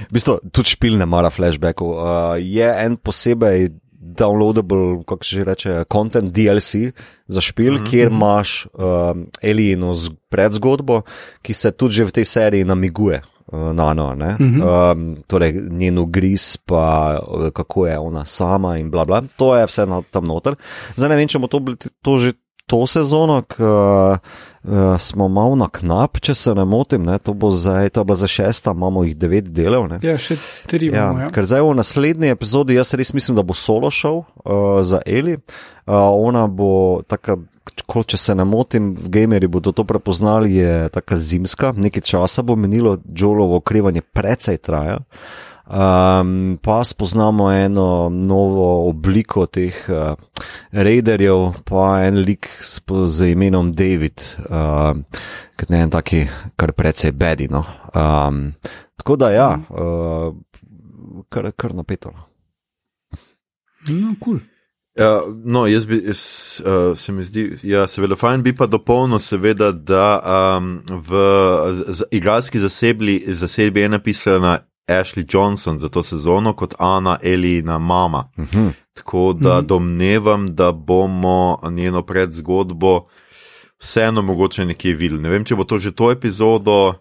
v 0.09 0.19
bistvu 0.19 0.38
tudi 0.55 0.77
špil 0.77 0.99
ne 1.01 1.09
mara 1.11 1.33
flashbackov. 1.35 1.97
Uh, 1.97 2.37
je 2.40 2.69
en 2.87 2.97
posebej. 2.97 3.73
Downloadable, 4.14 5.01
kako 5.09 5.25
se 5.25 5.35
že 5.35 5.45
reče, 5.45 5.71
content 5.90 6.29
DLC 6.31 6.93
za 7.27 7.40
špil, 7.40 7.73
mm 7.73 7.79
-hmm. 7.79 7.90
kjer 7.90 8.12
imaš 8.12 8.67
um, 8.67 9.27
Elijino 9.43 9.95
predzgodbo, 10.29 11.03
ki 11.43 11.55
se 11.55 11.73
tudi 11.73 11.95
že 11.95 12.05
v 12.05 12.12
tej 12.12 12.25
seriji 12.25 12.64
namiguje 12.64 13.23
na 13.73 13.95
no, 13.95 14.14
no, 14.14 14.25
uh 14.25 14.38
-huh. 14.38 14.93
um, 14.93 15.17
torej 15.27 15.53
njen 15.71 15.99
ugriz, 15.99 16.57
pa 16.57 17.19
kako 17.53 17.87
je 17.87 17.99
ona 17.99 18.25
sama 18.25 18.79
in 18.79 18.90
bla 18.90 19.05
bla. 19.05 19.23
To 19.37 19.57
je 19.57 19.67
vse 19.67 19.87
na, 19.87 20.03
tam 20.11 20.25
noter. 20.25 20.55
Zdaj 20.97 21.09
ne 21.09 21.17
vem, 21.17 21.29
če 21.29 21.38
bomo 21.38 21.49
to, 21.49 21.61
to 22.03 22.19
že 22.19 22.33
to 22.67 22.87
sezono, 22.87 23.43
ki 23.43 23.62
uh, 23.62 24.99
smo 24.99 25.29
malo 25.29 25.57
na 25.57 25.69
knap, 25.69 26.19
če 26.21 26.35
se 26.35 26.55
ne 26.57 26.64
motim. 26.64 27.05
Ne? 27.05 27.19
To 27.21 27.35
bo 27.37 27.51
zdaj, 27.53 27.90
to 27.93 28.01
je 28.01 28.09
bila 28.09 28.17
za 28.17 28.29
šesta, 28.29 28.73
imamo 28.73 29.05
jih 29.05 29.17
devet 29.17 29.51
delov. 29.53 29.88
Ne? 29.93 29.99
Ja, 30.03 30.17
še 30.19 30.38
tri 30.71 30.88
Ja, 30.88 31.11
imamo. 31.11 31.27
Ja, 31.27 31.31
ker 31.35 31.45
zdaj 31.45 31.64
v 31.67 31.75
naslednji 31.77 32.33
epizodi, 32.33 32.79
jaz 32.79 32.95
res 32.97 33.12
mislim, 33.12 33.37
da 33.37 33.45
bo 33.45 33.57
solo 33.57 33.90
šel 33.93 34.23
uh, 34.25 34.81
za 34.83 35.03
Eli. 35.07 35.37
Uh, 35.85 35.95
ona 36.17 36.47
bo 36.49 37.03
taka, 37.09 37.37
ko, 37.87 38.03
če 38.03 38.18
se 38.20 38.35
ne 38.37 38.44
motim, 38.48 38.92
gameri 38.94 39.48
bodo 39.48 39.72
to 39.72 39.85
prepoznali, 39.88 40.55
je 40.57 40.88
taka 40.94 41.16
zimska, 41.16 41.72
nekaj 41.77 42.05
časa 42.05 42.42
bo 42.42 42.57
menilo, 42.57 42.98
Jolovo 43.05 43.61
okrevanje 43.62 44.03
precej 44.03 44.59
traja. 44.59 45.00
Um, 45.64 46.59
pa 46.61 46.83
spoznamo 46.85 47.48
eno 47.53 48.11
novo 48.12 48.88
obliko 48.88 49.46
teh 49.48 49.72
uh, 49.88 50.12
raiderjev, 50.77 51.64
pa 51.64 52.05
en 52.05 52.20
lik 52.20 52.50
s, 52.61 52.83
z 52.85 53.31
imenom 53.33 53.72
David, 53.72 54.20
uh, 54.44 54.92
ki 55.57 55.70
je 55.72 55.81
en 55.81 55.90
taki, 55.90 56.27
kar 56.61 56.74
precej 56.77 57.16
bedino. 57.16 57.64
Um, 57.96 58.50
tako 59.00 59.16
da 59.16 59.33
ja, 59.33 59.50
uh, 59.57 60.37
kar, 61.33 61.48
kar 61.57 61.74
napeto. 61.74 62.12
no, 63.88 64.14
cool. 64.20 64.44
Ja, 64.99 65.23
no, 65.45 65.67
jaz 65.67 65.87
bi, 65.87 65.97
jaz, 66.07 66.21
uh, 66.63 66.99
se 66.99 67.13
mi 67.13 67.25
zdi, 67.25 67.49
ja, 67.63 67.87
seveda, 67.91 68.15
fajn 68.17 68.45
bi 68.47 68.53
pa 68.55 68.69
dopolnil, 68.71 69.19
seveda, 69.19 69.73
da 69.73 70.07
um, 70.23 70.77
v 70.87 71.25
z, 71.89 72.07
igralski 72.15 72.63
zasebi, 72.63 73.19
zasebi 73.35 73.81
je 73.81 73.89
napisana 73.89 74.59
Ashley 74.87 75.25
Johnson 75.35 75.79
za 75.79 75.89
to 75.89 76.03
sezono 76.03 76.53
kot 76.53 76.75
Ana 76.79 77.19
Elina 77.23 77.79
mama. 77.79 78.31
Uh 78.39 78.45
-huh. 78.45 78.71
Tako 78.93 79.33
da 79.33 79.61
domnevam, 79.61 80.55
da 80.55 80.73
bomo 80.73 81.59
njeno 81.71 82.03
predzgodbo 82.03 83.07
vseeno 83.79 84.23
mogoče 84.23 84.65
nekje 84.65 84.95
videli. 84.95 85.23
Ne 85.23 85.29
vem, 85.29 85.45
če 85.45 85.57
bo 85.57 85.65
to 85.65 85.79
že 85.79 85.93
to 85.93 86.11
epizodo, 86.11 86.95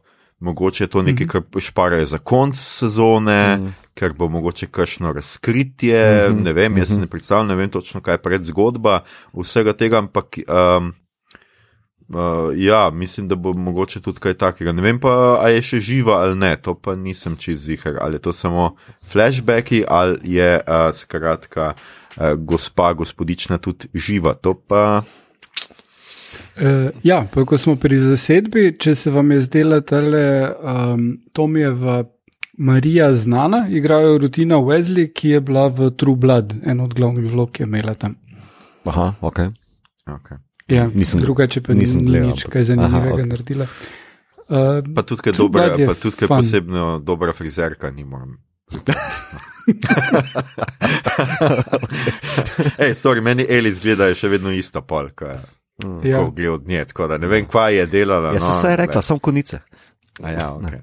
mogoče 0.44 0.84
je 0.84 0.88
to 0.88 1.02
nekaj, 1.02 1.28
kar 1.28 1.42
šparajo 1.58 2.06
za 2.06 2.18
konc 2.18 2.60
sezone, 2.60 3.58
mm. 3.58 3.76
ker 3.94 4.14
bo 4.14 4.28
mogoče 4.30 4.68
kakšno 4.68 5.14
razkritje. 5.14 6.30
Mm 6.30 6.36
-hmm. 6.36 6.44
Ne 6.44 6.54
vem, 6.54 6.78
jaz 6.78 6.88
si 6.88 7.00
ne 7.00 7.08
predstavljam, 7.08 7.48
ne 7.48 7.56
vem 7.56 7.70
točno, 7.70 8.02
kaj 8.02 8.14
je 8.14 8.22
predzgodba 8.22 9.00
vsega 9.34 9.74
tega, 9.74 9.98
ampak. 9.98 10.38
Um, 10.48 10.94
Uh, 12.10 12.20
ja, 12.56 12.90
mislim, 12.90 13.28
da 13.28 13.36
bo 13.36 13.54
mogoče 13.54 14.02
tudi 14.02 14.20
kaj 14.20 14.34
takega. 14.34 14.72
Ne 14.72 14.82
vem 14.82 15.00
pa, 15.00 15.10
ali 15.40 15.54
je 15.54 15.62
še 15.62 15.80
živa 15.80 16.14
ali 16.14 16.36
ne, 16.36 16.56
to 16.62 16.74
pa 16.76 16.96
nisem 16.96 17.36
čez 17.36 17.60
ziger. 17.60 17.98
Ali 18.02 18.16
je 18.16 18.20
to 18.20 18.34
samo 18.34 18.76
flashbacki 19.06 19.84
ali 19.88 20.36
je 20.36 20.62
uh, 20.68 20.96
skratka 20.96 21.74
uh, 21.74 22.34
gospa, 22.38 22.94
gospodična 22.94 23.58
tudi 23.58 23.88
živa. 23.94 24.34
To 24.34 24.54
pa. 24.54 25.04
Uh, 26.54 26.89
ja, 27.04 27.26
pa 27.34 27.46
ko 27.46 27.58
smo 27.58 27.76
pri 27.76 27.98
zasedbi, 27.98 28.76
če 28.78 28.96
se 28.96 29.12
vam 29.12 29.32
je 29.32 29.42
zdela 29.42 29.82
tale 29.82 30.26
um, 30.54 31.08
Tomijeva 31.34 32.04
Marija 32.58 33.13
znana, 33.13 33.63
igrajo 33.70 34.18
rutina 34.18 34.56
Wesley, 34.62 35.08
ki 35.13 35.30
je 35.30 35.39
bila 35.42 35.68
v 35.68 35.89
True 35.92 36.16
Blood, 36.16 36.54
en 36.63 36.80
od 36.80 36.94
glavnih 36.94 37.32
vlog, 37.32 37.52
ki 37.52 37.63
je 37.63 37.68
imela 37.68 37.94
tam. 37.94 38.13
Aha, 38.86 39.13
ok. 39.22 39.39
Okay. 40.06 40.38
Ja, 40.68 40.86
Nisem- 40.88 41.22
drugače 41.22 41.62
pa 41.62 41.74
nisem 41.74 42.02
ni 42.02 42.08
gledal, 42.12 42.30
nič 42.30 42.44
kaj 42.44 42.63
zanimivega 42.63 42.98
Aha, 42.98 43.06
Aha, 43.06 43.13
ok. 43.13 43.20
okay. 43.20 43.30
naredila. 43.30 43.68
Uh, 44.44 44.94
Pa 44.96 45.02
tudi, 45.02 45.22
True 45.24 45.38
dobra, 45.38 45.70
pa 45.88 45.94
tudi, 45.96 46.28
fun. 46.28 46.38
posebno 46.38 47.00
dobra 47.00 47.34
frizerka 47.34 47.92
ni 47.92 48.04
moram. 48.04 48.38
Ej, 52.78 52.94
sorry, 52.96 53.22
meni 53.22 53.46
Eli 53.50 53.72
zgleda 53.74 54.13
še 54.16 54.28
vedno 54.30 54.52
ista 54.52 54.82
polka. 54.82 55.39
Ja. 56.04 56.20
Ko 56.22 56.32
gre 56.32 56.50
od 56.54 56.68
nje, 56.68 56.86
tako 56.86 57.08
da 57.08 57.18
ne 57.18 57.28
vem, 57.28 57.46
kva 57.50 57.70
je 57.74 57.86
delala. 57.90 58.34
Ja, 58.34 58.40
se 58.40 58.52
no, 58.54 58.60
saj 58.62 58.72
je 58.74 58.78
rekla, 58.86 59.02
sem 59.02 59.20
konice. 59.20 59.60
A 60.22 60.30
Ja, 60.30 60.52
okay. 60.54 60.78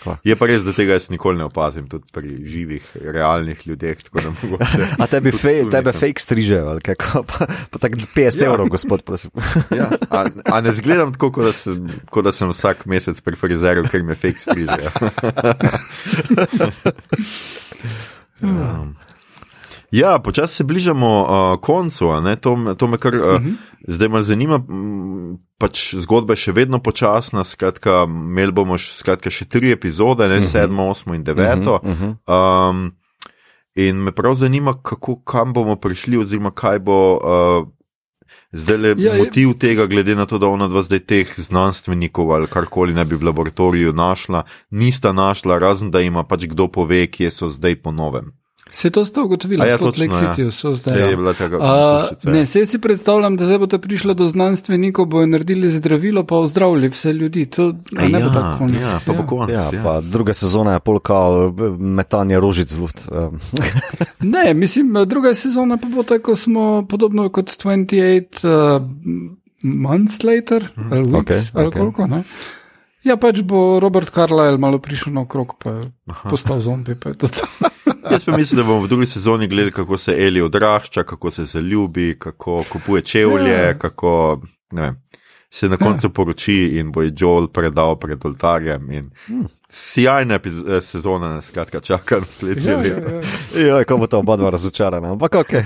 Kva? 0.00 0.14
je 0.24 0.32
pa 0.40 0.46
res, 0.48 0.62
da 0.64 0.72
tega 0.72 0.94
jaz 0.96 1.10
nikoli 1.12 1.36
ne 1.36 1.44
opazim, 1.44 1.84
tudi 1.92 2.08
pri 2.16 2.30
živih, 2.48 2.86
realnih 3.12 3.60
ljudeh. 3.68 3.92
A 5.02 5.06
tebi, 5.06 5.34
tudi 5.34 5.42
fe, 5.42 5.52
tu 5.66 5.70
tebe 5.74 5.92
fake 5.92 6.24
strižejo, 6.24 6.64
ali 6.72 6.80
kako? 6.80 7.22
Pa, 7.28 7.44
pa 7.70 7.78
tako 7.78 8.00
50 8.16 8.40
Ja. 8.40 8.46
ja. 8.46 8.48
evrov, 8.48 8.72
gospod, 8.72 9.04
prosim. 9.04 9.30
Ja, 9.80 9.90
a, 10.08 10.24
a 10.48 10.60
ne 10.64 10.72
zgledam 10.72 11.12
tako, 11.12 11.28
kot 11.36 11.50
da, 11.50 11.52
sem, 11.52 11.76
kot 12.08 12.24
da 12.24 12.32
sem 12.32 12.48
vsak 12.48 12.86
mesec 12.88 13.20
pri 13.20 13.36
frizerju, 13.36 13.84
ker 13.92 14.00
me 14.02 14.16
fake 14.16 14.40
strižejo. 14.40 14.90
um, 18.42 18.96
ja, 19.90 20.18
počasi 20.18 20.54
se 20.54 20.64
bližamo 20.64 21.22
uh, 21.22 21.60
koncu, 21.60 22.20
ne, 22.20 22.36
to, 22.36 22.74
to 22.76 22.88
me 22.88 22.98
kar 22.98 23.14
uh, 23.14 23.20
uh 23.22 23.40
-huh. 23.42 23.54
zdaj 23.88 24.08
me 24.08 24.22
zanima. 24.22 24.60
Pač 25.58 25.94
zgodba 25.94 26.32
je 26.32 26.36
še 26.36 26.52
vedno 26.52 26.78
počasna, 26.78 27.44
skratka, 27.44 28.06
imeli 28.08 28.52
bomo 28.52 28.78
še, 28.78 28.92
skratka, 28.92 29.30
še 29.30 29.44
tri 29.44 29.72
epizode, 29.72 30.28
ne 30.28 30.38
uh 30.38 30.42
-huh. 30.42 30.50
sedmo, 30.50 30.88
osmo 30.88 31.14
in 31.14 31.24
deveto. 31.24 31.80
Uh 31.82 31.90
-huh. 31.90 32.70
um, 32.70 32.92
in 33.74 33.96
me 33.96 34.12
prav 34.12 34.34
zanima, 34.34 34.82
kako, 34.82 35.16
kam 35.24 35.52
bomo 35.52 35.76
prišli, 35.76 36.16
oziroma 36.16 36.50
kaj 36.50 36.78
bo 36.78 37.16
uh, 37.16 37.68
zdaj 38.52 38.76
le 38.76 38.88
Ja, 38.88 38.94
ja, 38.98 39.12
je- 39.12 39.18
motiv 39.18 39.58
tega, 39.58 39.86
glede 39.86 40.14
na 40.14 40.26
to, 40.26 40.38
da 40.38 40.46
ona 40.46 40.68
dva 40.68 40.82
zdaj 40.82 40.98
teh 40.98 41.40
znanstvenikov 41.40 42.32
ali 42.32 42.46
karkoli 42.46 42.94
ne 42.94 43.04
bi 43.04 43.16
v 43.16 43.24
laboratoriju 43.24 43.92
našla, 43.92 44.42
nista 44.70 45.12
našla, 45.12 45.58
razen 45.58 45.90
da 45.90 46.00
ima 46.00 46.24
pač 46.24 46.44
kdo 46.44 46.68
pove, 46.68 47.06
kje 47.06 47.30
so 47.30 47.48
zdaj 47.48 47.82
po 47.82 47.92
novem. 47.92 48.39
Se 48.70 48.90
to 48.90 49.04
ste 49.04 49.20
ugotovili, 49.20 49.68
ja, 49.68 49.76
v 49.76 49.78
Salt 49.78 49.98
Lake 49.98 50.14
točno, 50.26 50.44
ja. 50.44 50.50
So 50.50 50.72
zdaj. 50.74 50.94
Se 50.94 51.02
je 51.02 51.16
bila 51.16 51.32
taka 51.34 51.56
Uh, 51.56 52.32
ne, 52.32 52.38
ja. 52.38 52.46
se 52.46 52.66
si 52.66 52.78
predstavljam, 52.78 53.36
da 53.36 53.46
zdaj 53.46 53.58
bodo 53.58 53.78
prišli 53.78 54.14
do 54.14 54.26
znanstvenikov, 54.26 55.06
bojo 55.06 55.26
naredili 55.26 55.68
zdravilo, 55.68 56.24
pa 56.24 56.36
ozdravili 56.36 56.88
vse 56.88 57.12
ljudi. 57.12 57.46
To 57.46 57.74
a 57.98 58.08
ne 58.08 58.18
bo 58.18 58.26
ja, 58.26 58.32
tako 58.32 58.58
konec. 58.58 58.80
ja, 58.80 58.98
pa 59.06 59.12
bo 59.12 59.26
konec. 59.26 59.56
Ja, 59.56 59.70
ja. 59.72 59.82
pa 59.82 60.00
druga 60.00 60.34
sezona 60.34 60.72
je 60.72 60.80
polka 60.80 61.14
metanje 61.78 62.40
rožic 62.40 62.72
v 62.72 62.80
luft. 62.80 63.08
Ne, 64.20 64.54
mislim, 64.54 64.94
druga 65.06 65.34
sezona 65.34 65.76
pa 65.76 65.88
bo 65.88 66.02
tako, 66.02 66.36
smo 66.36 66.86
podobno 66.88 67.28
kot 67.28 67.50
28 67.50 68.46
uh, 68.46 68.82
months 69.62 70.22
later, 70.22 70.68
ali 70.90 71.02
weeks, 71.02 71.20
okej, 71.20 71.40
ali 71.54 71.66
okej. 71.66 71.80
koliko. 71.80 72.06
Ne? 72.06 72.22
Ja, 73.04 73.16
pač 73.16 73.40
bo 73.40 73.80
Robert 73.80 74.12
Carlyle 74.12 74.60
malo 74.60 74.78
prišel 74.78 75.16
na 75.16 75.24
okrog, 75.24 75.56
pa 75.56 75.80
je 75.80 75.82
postal 76.28 76.60
zombi. 76.60 76.94
Pa 76.94 77.16
je 77.16 77.24
to 77.24 77.28
to. 77.28 77.69
Jaz 78.10 78.24
pa 78.24 78.36
mislim, 78.36 78.56
da 78.56 78.64
bomo 78.64 78.80
v 78.80 78.88
drugi 78.88 79.06
sezoni 79.06 79.46
gledali, 79.46 79.72
kako 79.72 79.98
se 79.98 80.14
Eli 80.18 80.40
odrašča, 80.40 81.02
kako 81.02 81.30
se 81.30 81.44
zaljubi, 81.44 82.16
kako 82.18 82.64
kupuje 82.68 83.02
čevlje, 83.02 83.50
Ja. 83.52 83.78
kako 83.78 84.40
ne 84.72 84.82
vem, 84.82 84.96
se 85.50 85.68
na 85.68 85.76
koncu 85.76 86.10
poroči 86.10 86.54
in 86.72 86.92
bo 86.92 87.02
je 87.02 87.12
Joel 87.16 87.48
predal 87.48 87.98
pred 87.98 88.24
oltarjem. 88.24 88.90
in 88.90 89.10
Sjajna 89.68 90.38
epiz- 90.38 90.62
eh, 90.68 90.80
sezona, 90.80 91.42
skratka, 91.42 91.80
čaka 91.80 92.16
naslednje 92.16 92.70
ja, 92.70 92.78
leto. 92.78 93.08
ja, 93.08 93.20
ja. 93.60 93.68
Joj, 93.68 93.84
kako 93.84 93.98
bo 93.98 94.06
ta 94.06 94.18
oba 94.18 94.36
dva 94.36 94.50
razočarana, 94.50 95.12
ampak 95.12 95.34
ok. 95.34 95.50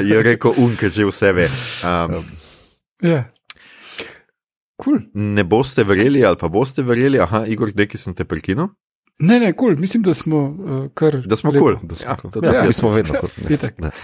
Je 0.00 0.22
rekel 0.22 0.52
Unke, 0.56 0.90
že 0.90 1.06
vse 1.06 1.32
ve. 1.32 1.48
Um, 1.82 2.24
ja. 3.02 3.24
Cool. 4.76 4.98
ne 5.14 5.44
boste 5.44 5.82
verjeli, 5.84 6.24
ali 6.24 6.36
pa 6.36 6.48
boste 6.48 6.82
verjeli, 6.82 7.18
aha, 7.20 7.42
Igor, 7.46 7.72
nekaj 7.74 7.98
sem 7.98 8.14
te 8.14 8.24
prekinil. 8.24 8.68
Ne, 9.20 9.40
ne, 9.40 9.52
cool. 9.58 9.74
mislim, 9.76 10.02
da 10.02 10.14
smo 10.14 10.38
uh, 10.38 10.90
kar. 10.94 11.16
Da 11.26 11.36
smo 11.36 11.52
kul. 11.52 11.76
Da 11.82 11.94
smo 11.94 12.10
Ja, 12.10 12.16
cool. 12.20 12.32
to 12.32 12.38
Ja, 12.38 12.50
tako 12.50 12.62
mi 12.62 12.68
jaz 12.68 12.76
smo 12.76 12.90
vedno 12.90 13.14
kot 13.20 13.30
Itak. 13.50 13.74
ne. 13.78 13.90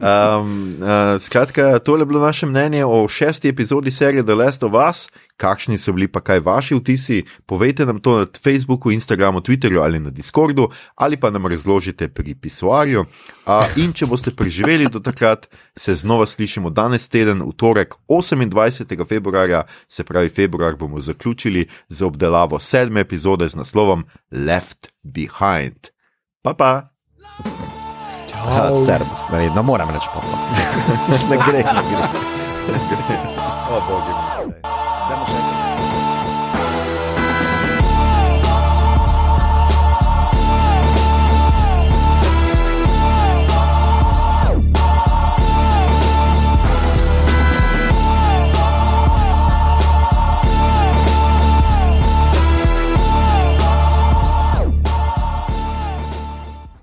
Um, 0.00 0.76
uh, 0.82 1.20
skratka, 1.22 1.78
tole 1.78 2.00
je 2.00 2.06
bilo 2.06 2.20
naše 2.20 2.46
mnenje 2.46 2.84
o 2.84 3.08
šesti 3.08 3.48
epizodi 3.48 3.90
serije 3.90 4.22
The 4.24 4.34
Last 4.34 4.62
of 4.62 4.72
Us. 4.90 5.08
Kakšni 5.40 5.78
so 5.80 5.94
bili 5.96 6.08
pa 6.08 6.20
kaj 6.20 6.42
vaši 6.44 6.76
vtisi? 6.76 7.22
Povejte 7.48 7.86
nam 7.88 8.00
to 8.00 8.18
na 8.18 8.26
Facebooku, 8.42 8.90
Instagramu, 8.92 9.40
Twitterju 9.40 9.80
ali 9.80 10.00
na 10.00 10.10
Discordu, 10.10 10.68
ali 10.94 11.16
pa 11.16 11.30
nam 11.30 11.46
razložite 11.46 12.08
pri 12.08 12.34
pisuarju. 12.34 13.04
Uh, 13.46 13.64
in 13.80 13.94
če 13.96 14.06
boste 14.06 14.34
preživeli 14.36 14.90
do 14.92 15.00
takrat, 15.00 15.48
se 15.76 15.94
znova 15.94 16.26
slišimo 16.26 16.70
danes 16.70 17.08
teden, 17.08 17.40
v 17.40 17.56
torek 17.56 17.96
28. 18.08 19.06
februarja, 19.08 19.64
se 19.88 20.04
pravi 20.04 20.28
februar, 20.28 20.76
bomo 20.76 21.00
zaključili 21.00 21.66
z 21.88 22.02
obdelavo 22.02 22.58
sedme 22.58 23.00
epizode 23.00 23.48
z 23.48 23.56
naslovom 23.56 24.04
Left 24.30 24.92
Behind. 25.02 25.88
Pa 26.42 26.54
pa! 26.54 26.72
Aha, 28.40 28.74
Servus, 28.86 29.28
ne, 29.32 29.50
ne 29.50 29.62
morem 29.62 29.88
reči 29.90 30.08
pa. 30.12 30.20
Ne 31.30 31.36
gre, 31.36 31.64
ne 31.64 31.82
gre. 31.88 32.04
O, 33.70 33.78
bogi. 33.86 34.12
Še 34.32 34.44
enkrat. 34.46 34.79